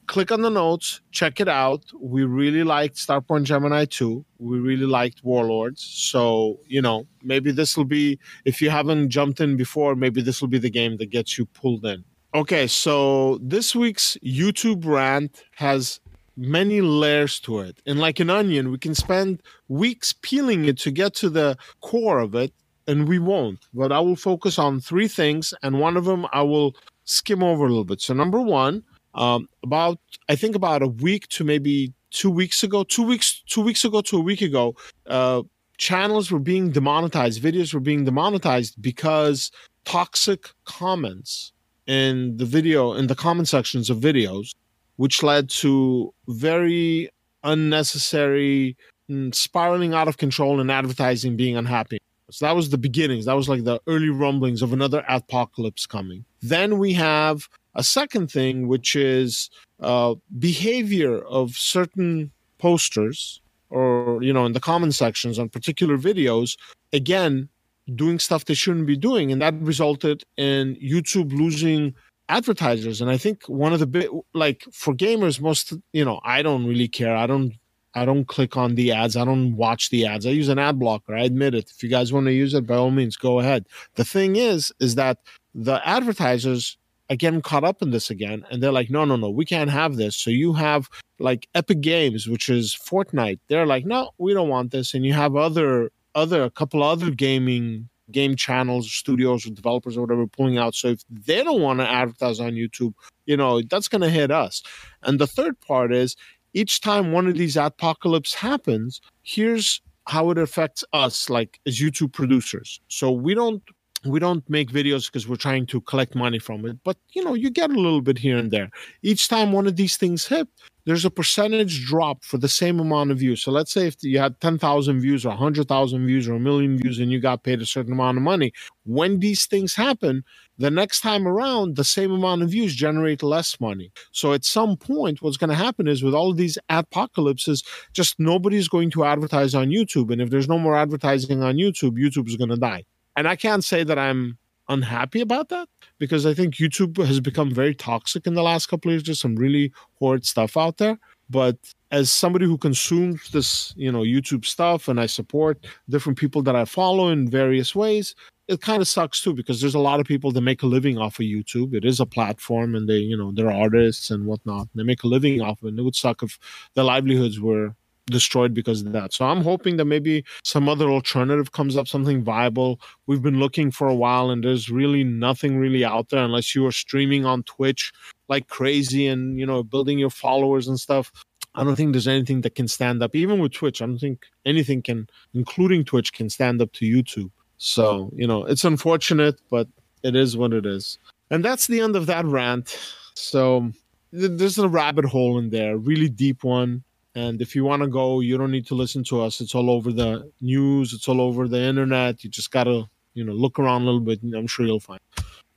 click 0.07 0.31
on 0.31 0.41
the 0.41 0.49
notes, 0.49 1.01
check 1.11 1.39
it 1.39 1.47
out. 1.47 1.83
We 1.99 2.23
really 2.23 2.63
liked 2.63 2.95
Starpoint 2.95 3.43
Gemini 3.43 3.85
2. 3.85 4.23
We 4.39 4.59
really 4.59 4.85
liked 4.85 5.23
Warlords. 5.23 5.81
So, 5.81 6.59
you 6.67 6.81
know, 6.81 7.07
maybe 7.23 7.51
this 7.51 7.75
will 7.75 7.85
be, 7.85 8.19
if 8.45 8.61
you 8.61 8.69
haven't 8.69 9.09
jumped 9.09 9.39
in 9.41 9.57
before, 9.57 9.95
maybe 9.95 10.21
this 10.21 10.41
will 10.41 10.47
be 10.47 10.59
the 10.59 10.69
game 10.69 10.97
that 10.97 11.09
gets 11.09 11.37
you 11.37 11.45
pulled 11.47 11.85
in. 11.85 12.03
Okay, 12.35 12.67
so 12.67 13.39
this 13.41 13.73
week's 13.73 14.17
YouTube 14.17 14.83
rant 14.85 15.45
has 15.55 16.01
many 16.35 16.81
layers 16.81 17.39
to 17.39 17.59
it. 17.59 17.81
And 17.85 17.97
like 17.97 18.19
an 18.19 18.29
onion, 18.29 18.71
we 18.71 18.77
can 18.77 18.93
spend 18.93 19.41
weeks 19.69 20.11
peeling 20.21 20.65
it 20.65 20.77
to 20.79 20.91
get 20.91 21.13
to 21.15 21.29
the 21.29 21.57
core 21.79 22.19
of 22.19 22.35
it, 22.35 22.51
and 22.87 23.07
we 23.07 23.19
won't. 23.19 23.59
But 23.73 23.93
I 23.93 24.01
will 24.01 24.17
focus 24.17 24.59
on 24.59 24.81
three 24.81 25.07
things, 25.07 25.53
and 25.63 25.79
one 25.79 25.95
of 25.95 26.03
them 26.03 26.27
I 26.33 26.41
will 26.41 26.75
skim 27.05 27.41
over 27.41 27.63
a 27.63 27.69
little 27.69 27.85
bit. 27.85 28.01
So, 28.01 28.13
number 28.13 28.41
one, 28.41 28.83
um, 29.13 29.47
about 29.63 29.97
I 30.27 30.35
think 30.35 30.57
about 30.57 30.81
a 30.81 30.89
week 30.89 31.29
to 31.29 31.45
maybe 31.45 31.93
two 32.11 32.29
weeks 32.29 32.63
ago, 32.63 32.83
two 32.83 33.03
weeks, 33.03 33.43
two 33.47 33.61
weeks 33.61 33.85
ago 33.85 34.01
to 34.01 34.17
a 34.17 34.21
week 34.21 34.41
ago, 34.41 34.75
uh, 35.07 35.43
channels 35.77 36.31
were 36.31 36.39
being 36.39 36.71
demonetized, 36.71 37.41
videos 37.41 37.73
were 37.73 37.79
being 37.79 38.03
demonetized 38.03 38.81
because 38.81 39.51
toxic 39.85 40.49
comments 40.65 41.53
in 41.87 42.37
the 42.37 42.45
video 42.45 42.93
in 42.93 43.07
the 43.07 43.15
comment 43.15 43.47
sections 43.47 43.89
of 43.89 43.97
videos, 43.97 44.53
which 44.97 45.23
led 45.23 45.49
to 45.49 46.13
very 46.27 47.09
unnecessary 47.43 48.75
mm, 49.09 49.33
spiraling 49.33 49.93
out 49.93 50.07
of 50.07 50.17
control 50.17 50.59
and 50.59 50.71
advertising 50.71 51.35
being 51.35 51.55
unhappy. 51.55 51.99
So 52.31 52.45
that 52.45 52.55
was 52.55 52.69
the 52.69 52.77
beginnings. 52.77 53.25
That 53.25 53.35
was 53.35 53.47
like 53.47 53.63
the 53.63 53.79
early 53.87 54.09
rumblings 54.09 54.61
of 54.61 54.73
another 54.73 55.05
apocalypse 55.07 55.85
coming. 55.85 56.25
Then 56.41 56.79
we 56.79 56.93
have 56.93 57.47
a 57.75 57.83
second 57.83 58.31
thing, 58.31 58.67
which 58.67 58.95
is 58.95 59.49
uh, 59.79 60.15
behavior 60.39 61.19
of 61.19 61.51
certain 61.51 62.31
posters 62.57 63.41
or 63.69 64.19
you 64.23 64.31
know 64.31 64.45
in 64.45 64.53
the 64.53 64.59
comment 64.59 64.95
sections 64.95 65.37
on 65.37 65.49
particular 65.49 65.97
videos. 65.97 66.57
Again, 66.93 67.49
doing 67.93 68.19
stuff 68.19 68.45
they 68.45 68.53
shouldn't 68.53 68.87
be 68.87 68.97
doing. 68.97 69.31
And 69.31 69.41
that 69.41 69.53
resulted 69.61 70.23
in 70.37 70.75
YouTube 70.77 71.31
losing 71.31 71.93
advertisers. 72.29 73.01
And 73.01 73.11
I 73.11 73.17
think 73.17 73.43
one 73.45 73.73
of 73.73 73.79
the 73.79 73.87
big, 73.87 74.09
like 74.33 74.65
for 74.71 74.93
gamers, 74.93 75.39
most, 75.39 75.73
you 75.93 76.03
know, 76.03 76.19
I 76.23 76.41
don't 76.41 76.65
really 76.65 76.87
care. 76.87 77.15
I 77.15 77.27
don't, 77.27 77.53
I 77.93 78.03
don't 78.03 78.25
click 78.27 78.57
on 78.57 78.75
the 78.75 78.91
ads. 78.91 79.15
I 79.15 79.23
don't 79.23 79.55
watch 79.55 79.89
the 79.89 80.05
ads. 80.05 80.25
I 80.25 80.31
use 80.31 80.49
an 80.49 80.59
ad 80.59 80.79
blocker. 80.79 81.15
I 81.15 81.23
admit 81.23 81.53
it. 81.53 81.69
If 81.69 81.83
you 81.83 81.89
guys 81.89 82.11
want 82.11 82.25
to 82.25 82.33
use 82.33 82.53
it, 82.53 82.65
by 82.65 82.75
all 82.75 82.91
means, 82.91 83.15
go 83.15 83.39
ahead. 83.39 83.67
The 83.95 84.03
thing 84.03 84.35
is, 84.35 84.73
is 84.79 84.95
that 84.95 85.19
the 85.53 85.81
advertisers 85.87 86.77
again 87.09 87.41
caught 87.41 87.63
up 87.63 87.81
in 87.81 87.91
this 87.91 88.09
again 88.09 88.45
and 88.49 88.61
they're 88.61 88.71
like 88.71 88.89
no 88.89 89.05
no 89.05 89.15
no 89.15 89.29
we 89.29 89.45
can't 89.45 89.69
have 89.69 89.95
this 89.95 90.15
so 90.15 90.29
you 90.31 90.53
have 90.53 90.89
like 91.19 91.47
epic 91.53 91.81
games 91.81 92.27
which 92.27 92.49
is 92.49 92.75
fortnite 92.75 93.39
they're 93.47 93.65
like 93.65 93.85
no 93.85 94.09
we 94.17 94.33
don't 94.33 94.49
want 94.49 94.71
this 94.71 94.93
and 94.93 95.05
you 95.05 95.13
have 95.13 95.35
other 95.35 95.91
other 96.15 96.43
a 96.43 96.49
couple 96.49 96.81
other 96.81 97.11
gaming 97.11 97.89
game 98.11 98.35
channels, 98.35 98.91
studios, 98.91 99.45
or 99.45 99.51
developers 99.51 99.97
or 99.97 100.01
whatever 100.01 100.27
pulling 100.27 100.57
out. 100.57 100.75
So 100.75 100.89
if 100.89 101.01
they 101.09 101.43
don't 101.43 101.61
want 101.61 101.79
to 101.79 101.89
advertise 101.89 102.39
on 102.39 102.51
YouTube, 102.51 102.93
you 103.25 103.37
know 103.37 103.61
that's 103.61 103.87
going 103.87 104.01
to 104.01 104.09
hit 104.09 104.31
us. 104.31 104.63
And 105.03 105.19
the 105.19 105.27
third 105.27 105.59
part 105.61 105.93
is 105.93 106.15
each 106.53 106.81
time 106.81 107.11
one 107.11 107.27
of 107.27 107.35
these 107.35 107.57
apocalypse 107.57 108.33
happens, 108.33 109.01
here's 109.23 109.81
how 110.07 110.29
it 110.29 110.37
affects 110.37 110.83
us, 110.93 111.29
like 111.29 111.59
as 111.65 111.79
YouTube 111.79 112.13
producers. 112.13 112.79
So 112.87 113.11
we 113.11 113.33
don't 113.33 113.61
we 114.05 114.19
don't 114.19 114.47
make 114.49 114.71
videos 114.71 115.07
because 115.07 115.27
we're 115.27 115.35
trying 115.35 115.65
to 115.65 115.81
collect 115.81 116.15
money 116.15 116.39
from 116.39 116.65
it 116.65 116.77
but 116.83 116.97
you 117.13 117.23
know 117.23 117.33
you 117.33 117.49
get 117.49 117.71
a 117.71 117.79
little 117.79 118.01
bit 118.01 118.17
here 118.17 118.37
and 118.37 118.51
there. 118.51 118.69
Each 119.03 119.27
time 119.27 119.51
one 119.51 119.67
of 119.67 119.75
these 119.75 119.97
things 119.97 120.27
hit 120.27 120.47
there's 120.85 121.05
a 121.05 121.09
percentage 121.09 121.85
drop 121.85 122.23
for 122.23 122.37
the 122.37 122.47
same 122.47 122.79
amount 122.79 123.11
of 123.11 123.17
views. 123.17 123.41
So 123.43 123.51
let's 123.51 123.73
say 123.73 123.87
if 123.87 123.95
you 124.03 124.19
had 124.19 124.39
10,000 124.39 124.99
views 125.01 125.25
or 125.25 125.29
100,000 125.29 126.05
views 126.05 126.27
or 126.27 126.35
a 126.35 126.39
million 126.39 126.77
views 126.77 126.99
and 126.99 127.11
you 127.11 127.19
got 127.19 127.43
paid 127.43 127.61
a 127.61 127.65
certain 127.65 127.93
amount 127.93 128.17
of 128.17 128.23
money 128.23 128.53
when 128.85 129.19
these 129.19 129.47
things 129.47 129.75
happen 129.75 130.23
the 130.59 130.69
next 130.69 131.01
time 131.01 131.27
around 131.27 131.75
the 131.75 131.83
same 131.83 132.11
amount 132.11 132.43
of 132.43 132.51
views 132.51 132.75
generate 132.75 133.23
less 133.23 133.59
money. 133.59 133.91
So 134.11 134.33
at 134.33 134.45
some 134.45 134.77
point 134.77 135.23
what's 135.23 135.37
going 135.37 135.49
to 135.49 135.55
happen 135.55 135.87
is 135.87 136.03
with 136.03 136.13
all 136.13 136.33
these 136.33 136.59
apocalypses 136.69 137.63
just 137.93 138.19
nobody's 138.19 138.67
going 138.67 138.91
to 138.91 139.05
advertise 139.05 139.55
on 139.55 139.69
youtube 139.69 140.11
and 140.11 140.21
if 140.21 140.29
there's 140.29 140.49
no 140.49 140.59
more 140.59 140.75
advertising 140.77 141.43
on 141.43 141.55
youtube 141.55 141.97
youtube 141.97 142.27
is 142.27 142.37
going 142.37 142.49
to 142.49 142.57
die 142.57 142.83
and 143.15 143.27
I 143.27 143.35
can't 143.35 143.63
say 143.63 143.83
that 143.83 143.97
I'm 143.97 144.37
unhappy 144.67 145.21
about 145.21 145.49
that 145.49 145.67
because 145.99 146.25
I 146.25 146.33
think 146.33 146.55
YouTube 146.55 146.97
has 147.05 147.19
become 147.19 147.53
very 147.53 147.75
toxic 147.75 148.25
in 148.27 148.33
the 148.33 148.43
last 148.43 148.67
couple 148.67 148.89
of 148.89 148.95
years. 148.95 149.03
There's 149.03 149.19
some 149.19 149.35
really 149.35 149.71
horrid 149.99 150.25
stuff 150.25 150.57
out 150.57 150.77
there. 150.77 150.97
But 151.29 151.57
as 151.91 152.11
somebody 152.11 152.45
who 152.45 152.57
consumes 152.57 153.29
this, 153.31 153.73
you 153.75 153.91
know, 153.91 154.01
YouTube 154.01 154.45
stuff 154.45 154.87
and 154.87 154.99
I 154.99 155.05
support 155.05 155.65
different 155.89 156.17
people 156.17 156.41
that 156.43 156.55
I 156.55 156.65
follow 156.65 157.09
in 157.09 157.29
various 157.29 157.73
ways, 157.75 158.15
it 158.47 158.61
kind 158.61 158.81
of 158.81 158.87
sucks 158.87 159.21
too 159.21 159.33
because 159.33 159.59
there's 159.59 159.75
a 159.75 159.79
lot 159.79 159.99
of 159.99 160.05
people 160.05 160.31
that 160.31 160.41
make 160.41 160.61
a 160.61 160.67
living 160.67 160.99
off 160.99 161.19
of 161.19 161.25
YouTube. 161.25 161.73
It 161.73 161.83
is 161.83 161.99
a 161.99 162.05
platform 162.05 162.75
and 162.75 162.87
they, 162.87 162.97
you 162.97 163.17
know, 163.17 163.31
they're 163.31 163.51
artists 163.51 164.11
and 164.11 164.25
whatnot. 164.25 164.67
They 164.75 164.83
make 164.83 165.03
a 165.03 165.07
living 165.07 165.41
off 165.41 165.61
of 165.61 165.65
it. 165.65 165.69
And 165.69 165.79
it 165.79 165.83
would 165.83 165.95
suck 165.95 166.21
if 166.21 166.37
their 166.75 166.83
livelihoods 166.83 167.39
were 167.39 167.75
destroyed 168.07 168.53
because 168.53 168.81
of 168.81 168.91
that. 168.91 169.13
So 169.13 169.25
I'm 169.25 169.41
hoping 169.41 169.77
that 169.77 169.85
maybe 169.85 170.23
some 170.43 170.69
other 170.69 170.89
alternative 170.89 171.51
comes 171.51 171.75
up, 171.75 171.87
something 171.87 172.23
viable. 172.23 172.79
We've 173.07 173.21
been 173.21 173.39
looking 173.39 173.71
for 173.71 173.87
a 173.87 173.95
while 173.95 174.29
and 174.29 174.43
there's 174.43 174.69
really 174.69 175.03
nothing 175.03 175.57
really 175.57 175.83
out 175.83 176.09
there 176.09 176.23
unless 176.23 176.53
you 176.53 176.65
are 176.65 176.71
streaming 176.71 177.25
on 177.25 177.43
Twitch 177.43 177.91
like 178.27 178.47
crazy 178.47 179.07
and, 179.07 179.39
you 179.39 179.45
know, 179.45 179.63
building 179.63 179.99
your 179.99 180.09
followers 180.09 180.67
and 180.67 180.79
stuff. 180.79 181.11
I 181.55 181.63
don't 181.63 181.75
think 181.75 181.93
there's 181.93 182.07
anything 182.07 182.41
that 182.41 182.55
can 182.55 182.67
stand 182.67 183.01
up, 183.01 183.15
even 183.15 183.39
with 183.39 183.53
Twitch. 183.53 183.81
I 183.81 183.85
don't 183.85 183.97
think 183.97 184.25
anything 184.45 184.81
can, 184.81 185.07
including 185.33 185.85
Twitch, 185.85 186.11
can 186.13 186.29
stand 186.29 186.61
up 186.61 186.71
to 186.73 186.85
YouTube. 186.85 187.31
So, 187.57 188.11
you 188.13 188.27
know, 188.27 188.43
it's 188.45 188.65
unfortunate, 188.65 189.39
but 189.49 189.67
it 190.03 190.15
is 190.15 190.35
what 190.35 190.53
it 190.53 190.65
is. 190.65 190.99
And 191.31 191.43
that's 191.43 191.67
the 191.67 191.79
end 191.79 191.95
of 191.95 192.07
that 192.07 192.25
rant. 192.25 192.77
So, 193.13 193.71
there's 194.11 194.57
a 194.57 194.69
rabbit 194.69 195.05
hole 195.05 195.37
in 195.39 195.49
there, 195.49 195.77
really 195.77 196.09
deep 196.09 196.43
one. 196.43 196.83
And 197.15 197.41
if 197.41 197.55
you 197.55 197.63
want 197.63 197.81
to 197.81 197.87
go, 197.87 198.19
you 198.19 198.37
don't 198.37 198.51
need 198.51 198.67
to 198.67 198.75
listen 198.75 199.03
to 199.05 199.21
us. 199.21 199.39
It's 199.39 199.55
all 199.55 199.69
over 199.69 199.91
the 199.91 200.29
news. 200.41 200.93
It's 200.93 201.07
all 201.07 201.21
over 201.21 201.47
the 201.47 201.61
internet. 201.61 202.23
You 202.23 202.29
just 202.29 202.51
gotta, 202.51 202.89
you 203.13 203.23
know, 203.23 203.33
look 203.33 203.57
around 203.57 203.83
a 203.83 203.85
little 203.85 204.01
bit. 204.01 204.21
And 204.21 204.35
I'm 204.35 204.47
sure 204.47 204.65
you'll 204.65 204.81
find. 204.81 204.99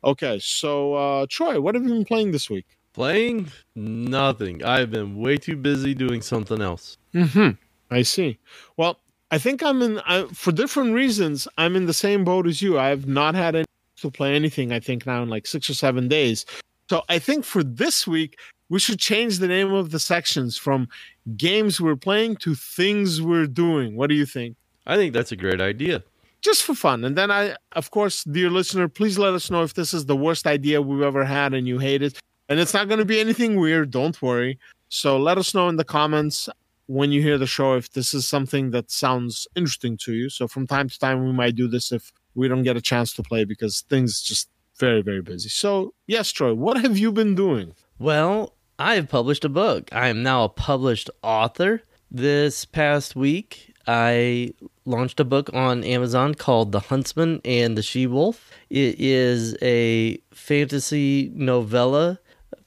Okay, 0.04 0.38
so 0.40 0.94
uh, 0.94 1.26
Troy, 1.28 1.60
what 1.60 1.74
have 1.74 1.82
you 1.82 1.90
been 1.90 2.04
playing 2.04 2.30
this 2.30 2.48
week? 2.48 2.66
Playing 2.92 3.50
nothing. 3.74 4.64
I've 4.64 4.90
been 4.90 5.16
way 5.16 5.36
too 5.36 5.56
busy 5.56 5.94
doing 5.94 6.22
something 6.22 6.62
else. 6.62 6.96
Hmm. 7.12 7.50
I 7.90 8.02
see. 8.02 8.38
Well, 8.76 9.00
I 9.30 9.38
think 9.38 9.62
I'm 9.62 9.82
in. 9.82 9.98
I, 10.00 10.24
for 10.32 10.52
different 10.52 10.94
reasons, 10.94 11.48
I'm 11.58 11.74
in 11.74 11.86
the 11.86 11.94
same 11.94 12.24
boat 12.24 12.46
as 12.46 12.62
you. 12.62 12.78
I 12.78 12.88
have 12.88 13.06
not 13.06 13.34
had 13.34 13.56
any 13.56 13.64
to 13.96 14.10
play 14.10 14.34
anything. 14.34 14.72
I 14.72 14.80
think 14.80 15.06
now 15.06 15.22
in 15.22 15.28
like 15.28 15.46
six 15.46 15.68
or 15.68 15.74
seven 15.74 16.06
days. 16.06 16.46
So 16.88 17.02
I 17.08 17.18
think 17.18 17.44
for 17.44 17.62
this 17.62 18.06
week, 18.06 18.38
we 18.68 18.78
should 18.78 18.98
change 18.98 19.38
the 19.38 19.48
name 19.48 19.72
of 19.72 19.90
the 19.90 19.98
sections 19.98 20.56
from 20.56 20.88
games 21.36 21.80
we're 21.80 21.96
playing 21.96 22.36
to 22.36 22.54
things 22.54 23.20
we're 23.22 23.46
doing. 23.46 23.96
What 23.96 24.08
do 24.08 24.14
you 24.14 24.26
think? 24.26 24.56
I 24.86 24.96
think 24.96 25.12
that's 25.12 25.32
a 25.32 25.36
great 25.36 25.60
idea. 25.60 26.02
Just 26.40 26.62
for 26.62 26.74
fun. 26.74 27.04
And 27.04 27.16
then 27.16 27.30
I, 27.30 27.56
of 27.72 27.90
course, 27.90 28.24
dear 28.24 28.48
listener, 28.48 28.88
please 28.88 29.18
let 29.18 29.34
us 29.34 29.50
know 29.50 29.62
if 29.62 29.74
this 29.74 29.92
is 29.92 30.06
the 30.06 30.16
worst 30.16 30.46
idea 30.46 30.80
we've 30.80 31.02
ever 31.02 31.24
had 31.24 31.52
and 31.52 31.66
you 31.66 31.78
hate 31.78 32.02
it. 32.02 32.18
And 32.48 32.60
it's 32.60 32.72
not 32.72 32.88
going 32.88 33.00
to 33.00 33.04
be 33.04 33.20
anything 33.20 33.56
weird. 33.56 33.90
Don't 33.90 34.20
worry. 34.22 34.58
So 34.88 35.18
let 35.18 35.36
us 35.36 35.54
know 35.54 35.68
in 35.68 35.76
the 35.76 35.84
comments 35.84 36.48
when 36.86 37.12
you 37.12 37.20
hear 37.20 37.36
the 37.36 37.46
show 37.46 37.74
if 37.74 37.90
this 37.92 38.14
is 38.14 38.26
something 38.26 38.70
that 38.70 38.90
sounds 38.90 39.46
interesting 39.54 39.98
to 39.98 40.14
you. 40.14 40.30
So 40.30 40.48
from 40.48 40.66
time 40.66 40.88
to 40.88 40.98
time, 40.98 41.24
we 41.24 41.32
might 41.32 41.56
do 41.56 41.68
this 41.68 41.92
if 41.92 42.12
we 42.34 42.48
don't 42.48 42.62
get 42.62 42.76
a 42.76 42.80
chance 42.80 43.12
to 43.14 43.22
play 43.22 43.44
because 43.44 43.82
things 43.82 44.22
just 44.22 44.48
very, 44.78 45.02
very 45.02 45.20
busy. 45.20 45.48
So, 45.48 45.92
yes, 46.06 46.30
Troy, 46.30 46.54
what 46.54 46.80
have 46.80 46.96
you 46.96 47.12
been 47.12 47.34
doing? 47.34 47.74
Well, 47.98 48.54
I 48.78 48.94
have 48.94 49.08
published 49.08 49.44
a 49.44 49.48
book. 49.48 49.88
I 49.92 50.06
am 50.06 50.22
now 50.22 50.44
a 50.44 50.48
published 50.48 51.10
author. 51.22 51.82
This 52.12 52.64
past 52.64 53.16
week, 53.16 53.74
I 53.88 54.54
launched 54.84 55.18
a 55.18 55.24
book 55.24 55.50
on 55.52 55.82
Amazon 55.82 56.36
called 56.36 56.70
The 56.70 56.80
Huntsman 56.80 57.40
and 57.44 57.76
the 57.76 57.82
She 57.82 58.06
Wolf. 58.06 58.52
It 58.70 59.00
is 59.00 59.56
a 59.60 60.18
fantasy 60.30 61.32
novella 61.34 62.20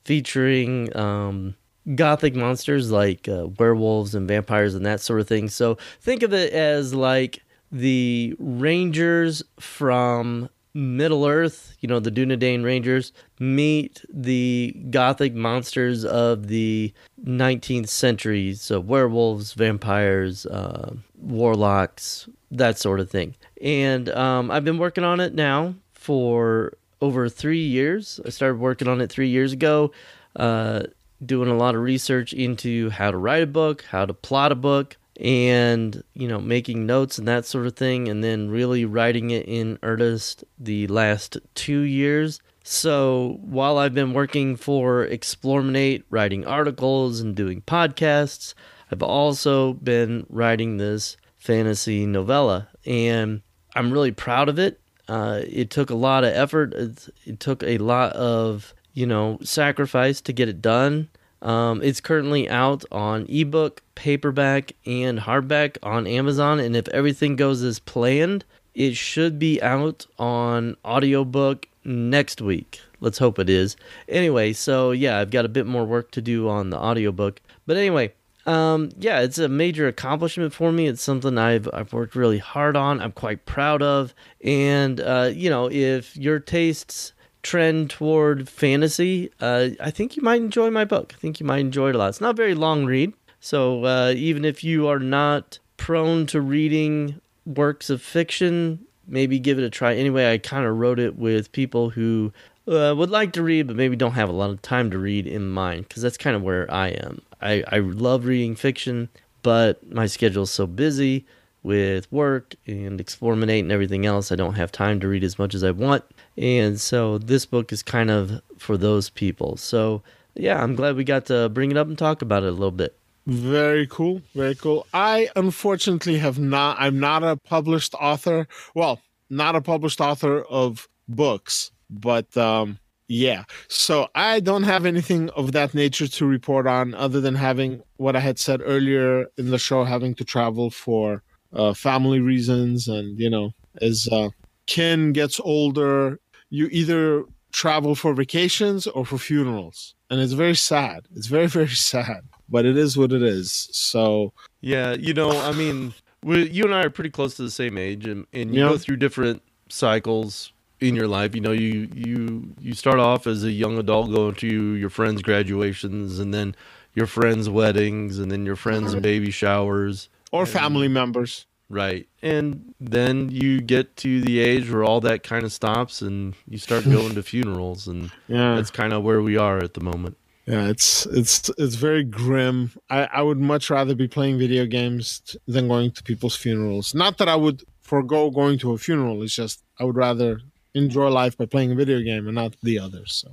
featuring 0.03 0.93
um, 0.97 1.55
gothic 1.95 2.35
monsters 2.35 2.91
like 2.91 3.29
uh, 3.29 3.47
werewolves 3.57 4.13
and 4.13 4.27
vampires 4.27 4.75
and 4.75 4.85
that 4.85 4.99
sort 4.99 5.21
of 5.21 5.29
thing. 5.29 5.47
So 5.47 5.77
think 6.01 6.23
of 6.23 6.33
it 6.33 6.51
as 6.51 6.93
like 6.93 7.41
the 7.71 8.35
Rangers 8.37 9.43
from 9.61 10.49
Middle 10.73 11.25
Earth, 11.25 11.75
you 11.79 11.87
know, 11.87 11.99
the 11.99 12.11
Dunedain 12.11 12.63
Rangers, 12.63 13.11
meet 13.39 14.03
the 14.09 14.75
gothic 14.89 15.33
monsters 15.33 16.05
of 16.05 16.47
the 16.47 16.93
19th 17.23 17.89
century. 17.89 18.53
So, 18.53 18.79
werewolves, 18.79 19.53
vampires, 19.53 20.45
uh, 20.45 20.95
warlocks, 21.19 22.29
that 22.51 22.77
sort 22.77 22.99
of 22.99 23.09
thing. 23.09 23.35
And 23.61 24.09
um, 24.09 24.51
I've 24.51 24.65
been 24.65 24.77
working 24.77 25.03
on 25.03 25.19
it 25.19 25.33
now 25.33 25.75
for 25.93 26.73
over 27.01 27.27
three 27.29 27.63
years. 27.63 28.19
I 28.25 28.29
started 28.29 28.59
working 28.59 28.87
on 28.87 29.01
it 29.01 29.09
three 29.09 29.29
years 29.29 29.51
ago, 29.53 29.91
uh, 30.35 30.83
doing 31.25 31.49
a 31.49 31.55
lot 31.55 31.75
of 31.75 31.81
research 31.81 32.33
into 32.33 32.89
how 32.91 33.11
to 33.11 33.17
write 33.17 33.43
a 33.43 33.47
book, 33.47 33.85
how 33.89 34.05
to 34.05 34.13
plot 34.13 34.51
a 34.51 34.55
book, 34.55 34.97
and 35.21 36.03
you 36.15 36.27
know 36.27 36.39
making 36.39 36.85
notes 36.85 37.19
and 37.19 37.27
that 37.27 37.45
sort 37.45 37.67
of 37.67 37.75
thing 37.75 38.07
and 38.07 38.23
then 38.23 38.49
really 38.49 38.85
writing 38.85 39.29
it 39.29 39.45
in 39.47 39.77
earnest 39.83 40.43
the 40.59 40.87
last 40.87 41.37
two 41.53 41.81
years. 41.81 42.41
So 42.63 43.37
while 43.41 43.77
i've 43.77 43.93
been 43.93 44.13
working 44.13 44.55
for 44.55 45.05
explorminate 45.05 46.03
writing 46.09 46.45
articles 46.45 47.19
and 47.19 47.35
doing 47.35 47.61
podcasts 47.61 48.53
i've 48.91 49.03
also 49.03 49.73
been 49.73 50.25
writing 50.29 50.77
this 50.77 51.17
fantasy 51.37 52.05
novella 52.05 52.67
and 52.85 53.41
i'm 53.75 53.91
really 53.91 54.11
proud 54.11 54.49
of 54.49 54.59
it. 54.59 54.79
Uh, 55.07 55.41
it 55.45 55.69
took 55.69 55.89
a 55.89 55.95
lot 55.95 56.23
of 56.23 56.33
effort. 56.33 56.73
It, 56.73 57.09
it 57.25 57.39
took 57.39 57.63
a 57.63 57.77
lot 57.79 58.13
of 58.13 58.73
you 58.93 59.05
know 59.05 59.37
sacrifice 59.43 60.21
to 60.21 60.33
get 60.33 60.49
it 60.49 60.61
done 60.61 61.09
um, 61.41 61.81
it's 61.81 62.01
currently 62.01 62.49
out 62.49 62.83
on 62.91 63.25
ebook, 63.27 63.81
paperback, 63.95 64.73
and 64.85 65.19
hardback 65.19 65.77
on 65.83 66.05
Amazon. 66.07 66.59
And 66.59 66.75
if 66.75 66.87
everything 66.89 67.35
goes 67.35 67.63
as 67.63 67.79
planned, 67.79 68.45
it 68.75 68.95
should 68.95 69.39
be 69.39 69.61
out 69.61 70.05
on 70.19 70.75
audiobook 70.85 71.67
next 71.83 72.41
week. 72.41 72.79
Let's 72.99 73.17
hope 73.17 73.39
it 73.39 73.49
is. 73.49 73.75
Anyway, 74.07 74.53
so 74.53 74.91
yeah, 74.91 75.19
I've 75.19 75.31
got 75.31 75.45
a 75.45 75.49
bit 75.49 75.65
more 75.65 75.85
work 75.85 76.11
to 76.11 76.21
do 76.21 76.47
on 76.47 76.69
the 76.69 76.77
audiobook. 76.77 77.41
But 77.65 77.77
anyway, 77.77 78.13
um, 78.45 78.89
yeah, 78.97 79.21
it's 79.21 79.39
a 79.39 79.49
major 79.49 79.87
accomplishment 79.87 80.53
for 80.53 80.71
me. 80.71 80.87
It's 80.87 81.01
something 81.01 81.37
I've 81.37 81.67
I've 81.73 81.93
worked 81.93 82.15
really 82.15 82.37
hard 82.37 82.75
on. 82.75 83.01
I'm 83.01 83.11
quite 83.11 83.45
proud 83.45 83.81
of. 83.81 84.13
And 84.43 84.99
uh, 84.99 85.31
you 85.33 85.49
know, 85.49 85.69
if 85.71 86.15
your 86.15 86.39
tastes 86.39 87.13
trend 87.43 87.89
toward 87.89 88.47
fantasy, 88.47 89.31
uh, 89.39 89.69
I 89.79 89.91
think 89.91 90.15
you 90.15 90.23
might 90.23 90.41
enjoy 90.41 90.69
my 90.69 90.85
book. 90.85 91.13
I 91.15 91.19
think 91.19 91.39
you 91.39 91.45
might 91.45 91.59
enjoy 91.59 91.89
it 91.89 91.95
a 91.95 91.97
lot. 91.97 92.09
It's 92.09 92.21
not 92.21 92.31
a 92.31 92.37
very 92.37 92.55
long 92.55 92.85
read, 92.85 93.13
so 93.39 93.85
uh, 93.85 94.13
even 94.15 94.45
if 94.45 94.63
you 94.63 94.87
are 94.87 94.99
not 94.99 95.59
prone 95.77 96.25
to 96.27 96.41
reading 96.41 97.19
works 97.45 97.89
of 97.89 98.01
fiction, 98.01 98.85
maybe 99.07 99.39
give 99.39 99.57
it 99.57 99.63
a 99.63 99.69
try. 99.69 99.95
Anyway, 99.95 100.31
I 100.31 100.37
kind 100.37 100.65
of 100.65 100.77
wrote 100.77 100.99
it 100.99 101.17
with 101.17 101.51
people 101.51 101.89
who 101.89 102.31
uh, 102.67 102.93
would 102.95 103.09
like 103.09 103.33
to 103.33 103.43
read, 103.43 103.67
but 103.67 103.75
maybe 103.75 103.95
don't 103.95 104.11
have 104.11 104.29
a 104.29 104.33
lot 104.33 104.51
of 104.51 104.61
time 104.61 104.91
to 104.91 104.99
read 104.99 105.25
in 105.25 105.49
mind, 105.49 105.87
because 105.87 106.03
that's 106.03 106.17
kind 106.17 106.35
of 106.35 106.43
where 106.43 106.71
I 106.71 106.89
am. 106.89 107.21
I, 107.41 107.63
I 107.67 107.79
love 107.79 108.25
reading 108.25 108.55
fiction, 108.55 109.09
but 109.41 109.91
my 109.91 110.05
schedule 110.05 110.43
is 110.43 110.51
so 110.51 110.67
busy 110.67 111.25
with 111.63 112.11
work 112.11 112.55
and 112.65 112.99
Explorminate 112.99 113.59
and 113.61 113.71
everything 113.71 114.05
else, 114.05 114.31
I 114.31 114.35
don't 114.35 114.55
have 114.55 114.71
time 114.71 114.99
to 115.01 115.07
read 115.07 115.23
as 115.23 115.37
much 115.37 115.53
as 115.53 115.63
I 115.63 115.71
want. 115.71 116.03
And 116.37 116.79
so 116.79 117.17
this 117.17 117.45
book 117.45 117.71
is 117.71 117.83
kind 117.83 118.09
of 118.09 118.41
for 118.57 118.77
those 118.77 119.09
people. 119.09 119.57
So 119.57 120.01
yeah, 120.35 120.61
I'm 120.61 120.75
glad 120.75 120.95
we 120.95 121.03
got 121.03 121.25
to 121.27 121.49
bring 121.49 121.71
it 121.71 121.77
up 121.77 121.87
and 121.87 121.97
talk 121.97 122.21
about 122.21 122.43
it 122.43 122.49
a 122.49 122.51
little 122.51 122.71
bit. 122.71 122.97
Very 123.27 123.85
cool. 123.87 124.21
Very 124.33 124.55
cool. 124.55 124.87
I 124.93 125.29
unfortunately 125.35 126.17
have 126.17 126.39
not, 126.39 126.77
I'm 126.79 126.99
not 126.99 127.23
a 127.23 127.37
published 127.37 127.93
author. 127.95 128.47
Well, 128.73 128.99
not 129.29 129.55
a 129.55 129.61
published 129.61 130.01
author 130.01 130.41
of 130.41 130.87
books, 131.07 131.71
but 131.89 132.35
um, 132.35 132.79
yeah. 133.07 133.43
So 133.67 134.07
I 134.15 134.39
don't 134.39 134.63
have 134.63 134.85
anything 134.85 135.29
of 135.31 135.51
that 135.51 135.73
nature 135.73 136.07
to 136.07 136.25
report 136.25 136.65
on 136.65 136.95
other 136.95 137.21
than 137.21 137.35
having 137.35 137.83
what 137.97 138.15
I 138.15 138.19
had 138.19 138.39
said 138.39 138.61
earlier 138.63 139.27
in 139.37 139.51
the 139.51 139.59
show, 139.59 139.83
having 139.83 140.15
to 140.15 140.25
travel 140.25 140.69
for 140.71 141.21
uh, 141.53 141.73
family 141.73 142.19
reasons 142.19 142.87
and, 142.87 143.19
you 143.19 143.29
know, 143.29 143.51
as 143.81 144.07
uh, 144.11 144.29
kin 144.67 145.13
gets 145.13 145.39
older, 145.39 146.19
you 146.49 146.67
either 146.71 147.23
travel 147.51 147.95
for 147.95 148.13
vacations 148.13 148.87
or 148.87 149.05
for 149.05 149.17
funerals. 149.17 149.95
And 150.09 150.19
it's 150.21 150.33
very 150.33 150.55
sad. 150.55 151.07
It's 151.15 151.27
very, 151.27 151.47
very 151.59 151.67
sad. 151.69 152.21
But 152.49 152.65
it 152.65 152.77
is 152.77 152.97
what 152.97 153.11
it 153.11 153.23
is. 153.23 153.69
So 153.71 154.33
Yeah, 154.61 154.93
you 154.93 155.13
know, 155.13 155.31
I 155.31 155.51
mean, 155.53 155.93
we, 156.23 156.49
you 156.49 156.65
and 156.65 156.73
I 156.73 156.83
are 156.83 156.89
pretty 156.89 157.09
close 157.09 157.35
to 157.35 157.43
the 157.43 157.51
same 157.51 157.77
age, 157.77 158.05
and, 158.05 158.27
and 158.33 158.53
you 158.53 158.61
Yeah. 158.61 158.69
go 158.69 158.77
through 158.77 158.97
different 158.97 159.41
cycles 159.69 160.51
in 160.79 160.95
your 160.95 161.07
life. 161.07 161.33
You 161.35 161.41
know, 161.41 161.51
you 161.51 161.87
you 161.93 162.53
you 162.59 162.73
start 162.73 162.99
off 162.99 163.25
as 163.27 163.43
a 163.43 163.51
young 163.51 163.77
adult 163.77 164.11
going 164.11 164.35
to 164.35 164.47
your 164.75 164.89
friends' 164.89 165.21
graduations, 165.21 166.19
and 166.19 166.33
then 166.33 166.55
your 166.93 167.07
friends' 167.07 167.49
weddings, 167.49 168.19
and 168.19 168.31
then 168.31 168.45
your 168.45 168.55
friends' 168.55 168.93
baby 168.95 169.31
showers. 169.31 170.09
Or 170.31 170.45
family 170.45 170.87
members. 170.87 171.45
Right. 171.69 172.07
And 172.21 172.73
then 172.81 173.29
you 173.29 173.61
get 173.61 173.95
to 173.97 174.19
the 174.21 174.39
age 174.39 174.69
where 174.69 174.83
all 174.83 174.99
that 175.01 175.23
kind 175.23 175.43
of 175.45 175.53
stops 175.53 176.01
and 176.01 176.35
you 176.47 176.57
start 176.57 176.83
going 176.97 177.15
to 177.15 177.23
funerals 177.23 177.87
and 177.87 178.11
Yeah. 178.27 178.55
that's 178.55 178.71
kind 178.71 178.91
of 178.93 179.03
where 179.03 179.21
we 179.21 179.37
are 179.37 179.57
at 179.59 179.73
the 179.73 179.81
moment. 179.81 180.17
Yeah, 180.47 180.67
it's 180.67 181.05
it's 181.05 181.49
it's 181.57 181.75
very 181.75 182.03
grim. 182.03 182.71
I, 182.89 183.07
I 183.13 183.21
would 183.21 183.37
much 183.39 183.69
rather 183.69 183.93
be 183.95 184.07
playing 184.07 184.39
video 184.39 184.65
games 184.65 185.37
than 185.47 185.67
going 185.67 185.91
to 185.91 186.03
people's 186.03 186.35
funerals. 186.35 186.93
Not 186.95 187.19
that 187.19 187.29
I 187.29 187.35
would 187.35 187.63
forego 187.81 188.31
going 188.31 188.57
to 188.59 188.73
a 188.73 188.77
funeral. 188.77 189.21
It's 189.23 189.35
just 189.35 189.61
I 189.79 189.83
would 189.83 189.95
rather 189.95 190.41
enjoy 190.73 191.09
life 191.09 191.37
by 191.37 191.45
playing 191.45 191.71
a 191.71 191.75
video 191.75 192.01
game 192.01 192.25
and 192.27 192.35
not 192.35 192.55
the 192.63 192.79
others. 192.79 193.13
So 193.23 193.31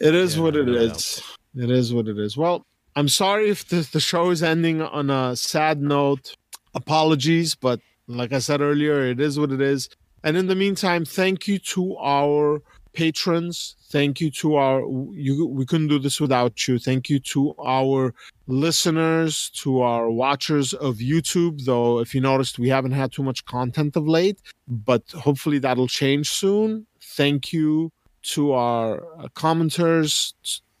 it 0.00 0.14
is 0.14 0.36
Yeah, 0.36 0.42
what 0.42 0.54
it 0.56 0.68
is. 0.68 1.22
It 1.56 1.70
is 1.70 1.94
what 1.94 2.06
it 2.08 2.18
is. 2.18 2.36
Well, 2.36 2.62
I'm 2.96 3.08
sorry 3.08 3.48
if 3.48 3.68
the, 3.68 3.88
the 3.92 4.00
show 4.00 4.30
is 4.30 4.42
ending 4.42 4.82
on 4.82 5.10
a 5.10 5.36
sad 5.36 5.80
note. 5.80 6.34
Apologies, 6.74 7.54
but 7.54 7.80
like 8.06 8.32
I 8.32 8.38
said 8.38 8.60
earlier, 8.60 9.00
it 9.02 9.20
is 9.20 9.38
what 9.38 9.52
it 9.52 9.60
is. 9.60 9.88
And 10.24 10.36
in 10.36 10.46
the 10.46 10.56
meantime, 10.56 11.04
thank 11.04 11.46
you 11.46 11.58
to 11.58 11.96
our 11.96 12.60
patrons. 12.92 13.76
Thank 13.90 14.20
you 14.20 14.30
to 14.42 14.56
our 14.56 14.80
you 15.12 15.46
we 15.46 15.64
couldn't 15.64 15.88
do 15.88 15.98
this 15.98 16.20
without 16.20 16.66
you. 16.66 16.78
Thank 16.78 17.08
you 17.08 17.20
to 17.20 17.54
our 17.64 18.14
listeners, 18.46 19.50
to 19.62 19.80
our 19.80 20.10
watchers 20.10 20.74
of 20.74 20.96
YouTube, 20.96 21.64
though 21.64 22.00
if 22.00 22.14
you 22.14 22.20
noticed 22.20 22.58
we 22.58 22.68
haven't 22.68 22.92
had 22.92 23.12
too 23.12 23.22
much 23.22 23.44
content 23.44 23.96
of 23.96 24.08
late, 24.08 24.40
but 24.66 25.02
hopefully 25.12 25.58
that'll 25.58 25.88
change 25.88 26.28
soon. 26.30 26.86
Thank 27.00 27.52
you 27.52 27.92
to 28.34 28.52
our 28.52 29.02
commenters, 29.34 30.34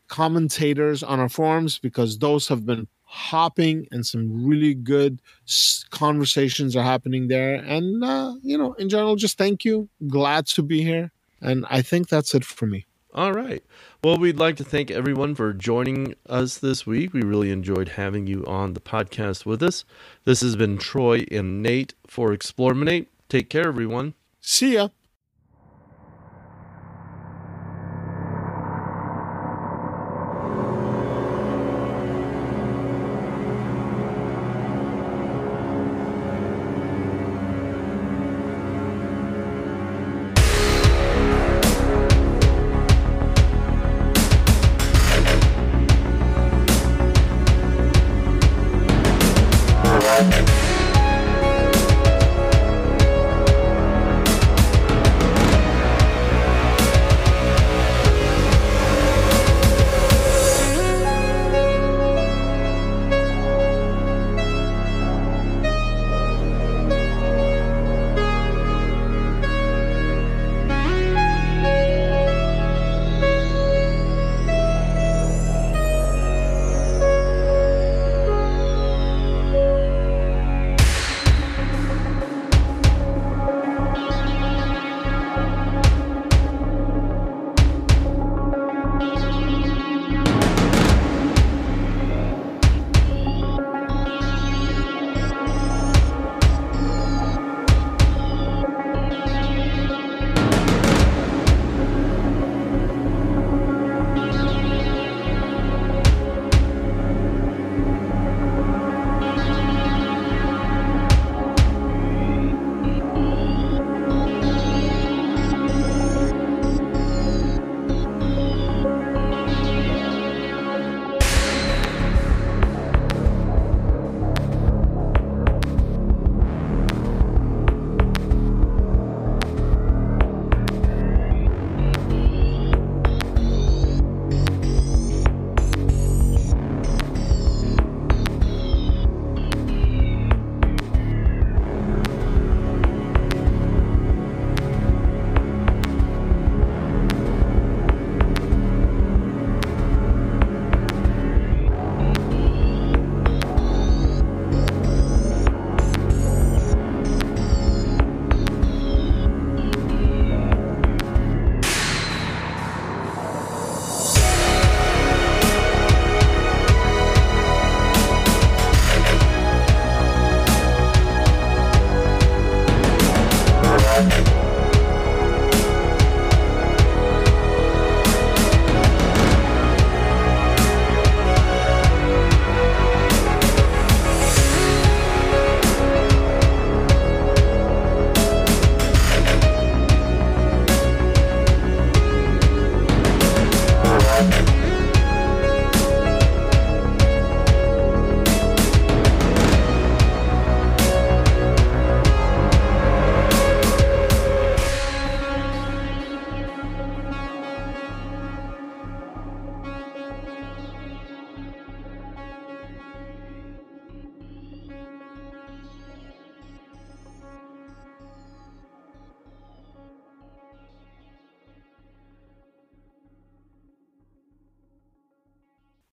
commentators 0.08 1.02
on 1.02 1.20
our 1.20 1.28
forums 1.28 1.78
because 1.78 2.18
those 2.18 2.48
have 2.48 2.64
been 2.66 2.88
hopping 3.04 3.86
and 3.90 4.04
some 4.04 4.46
really 4.46 4.74
good 4.74 5.20
conversations 5.90 6.76
are 6.76 6.82
happening 6.82 7.28
there 7.28 7.54
and 7.54 8.04
uh, 8.04 8.34
you 8.42 8.56
know 8.58 8.72
in 8.74 8.88
general 8.88 9.16
just 9.16 9.38
thank 9.38 9.64
you 9.64 9.88
glad 10.08 10.46
to 10.46 10.62
be 10.62 10.82
here 10.82 11.10
and 11.40 11.64
i 11.70 11.80
think 11.80 12.08
that's 12.08 12.34
it 12.34 12.44
for 12.44 12.66
me 12.66 12.84
All 13.14 13.32
right. 13.32 13.62
Well, 14.04 14.18
we'd 14.18 14.38
like 14.38 14.56
to 14.58 14.64
thank 14.64 14.90
everyone 14.90 15.34
for 15.34 15.52
joining 15.52 16.14
us 16.28 16.58
this 16.58 16.86
week. 16.86 17.12
We 17.12 17.22
really 17.22 17.50
enjoyed 17.50 17.88
having 18.02 18.26
you 18.28 18.44
on 18.46 18.74
the 18.74 18.80
podcast 18.80 19.46
with 19.46 19.62
us. 19.62 19.84
This 20.24 20.40
has 20.42 20.54
been 20.56 20.76
Troy 20.78 21.24
and 21.32 21.62
Nate 21.62 21.94
for 22.06 22.32
Explorminate. 22.32 23.06
Take 23.28 23.48
care, 23.48 23.66
everyone. 23.68 24.12
see 24.40 24.74
ya 24.74 24.88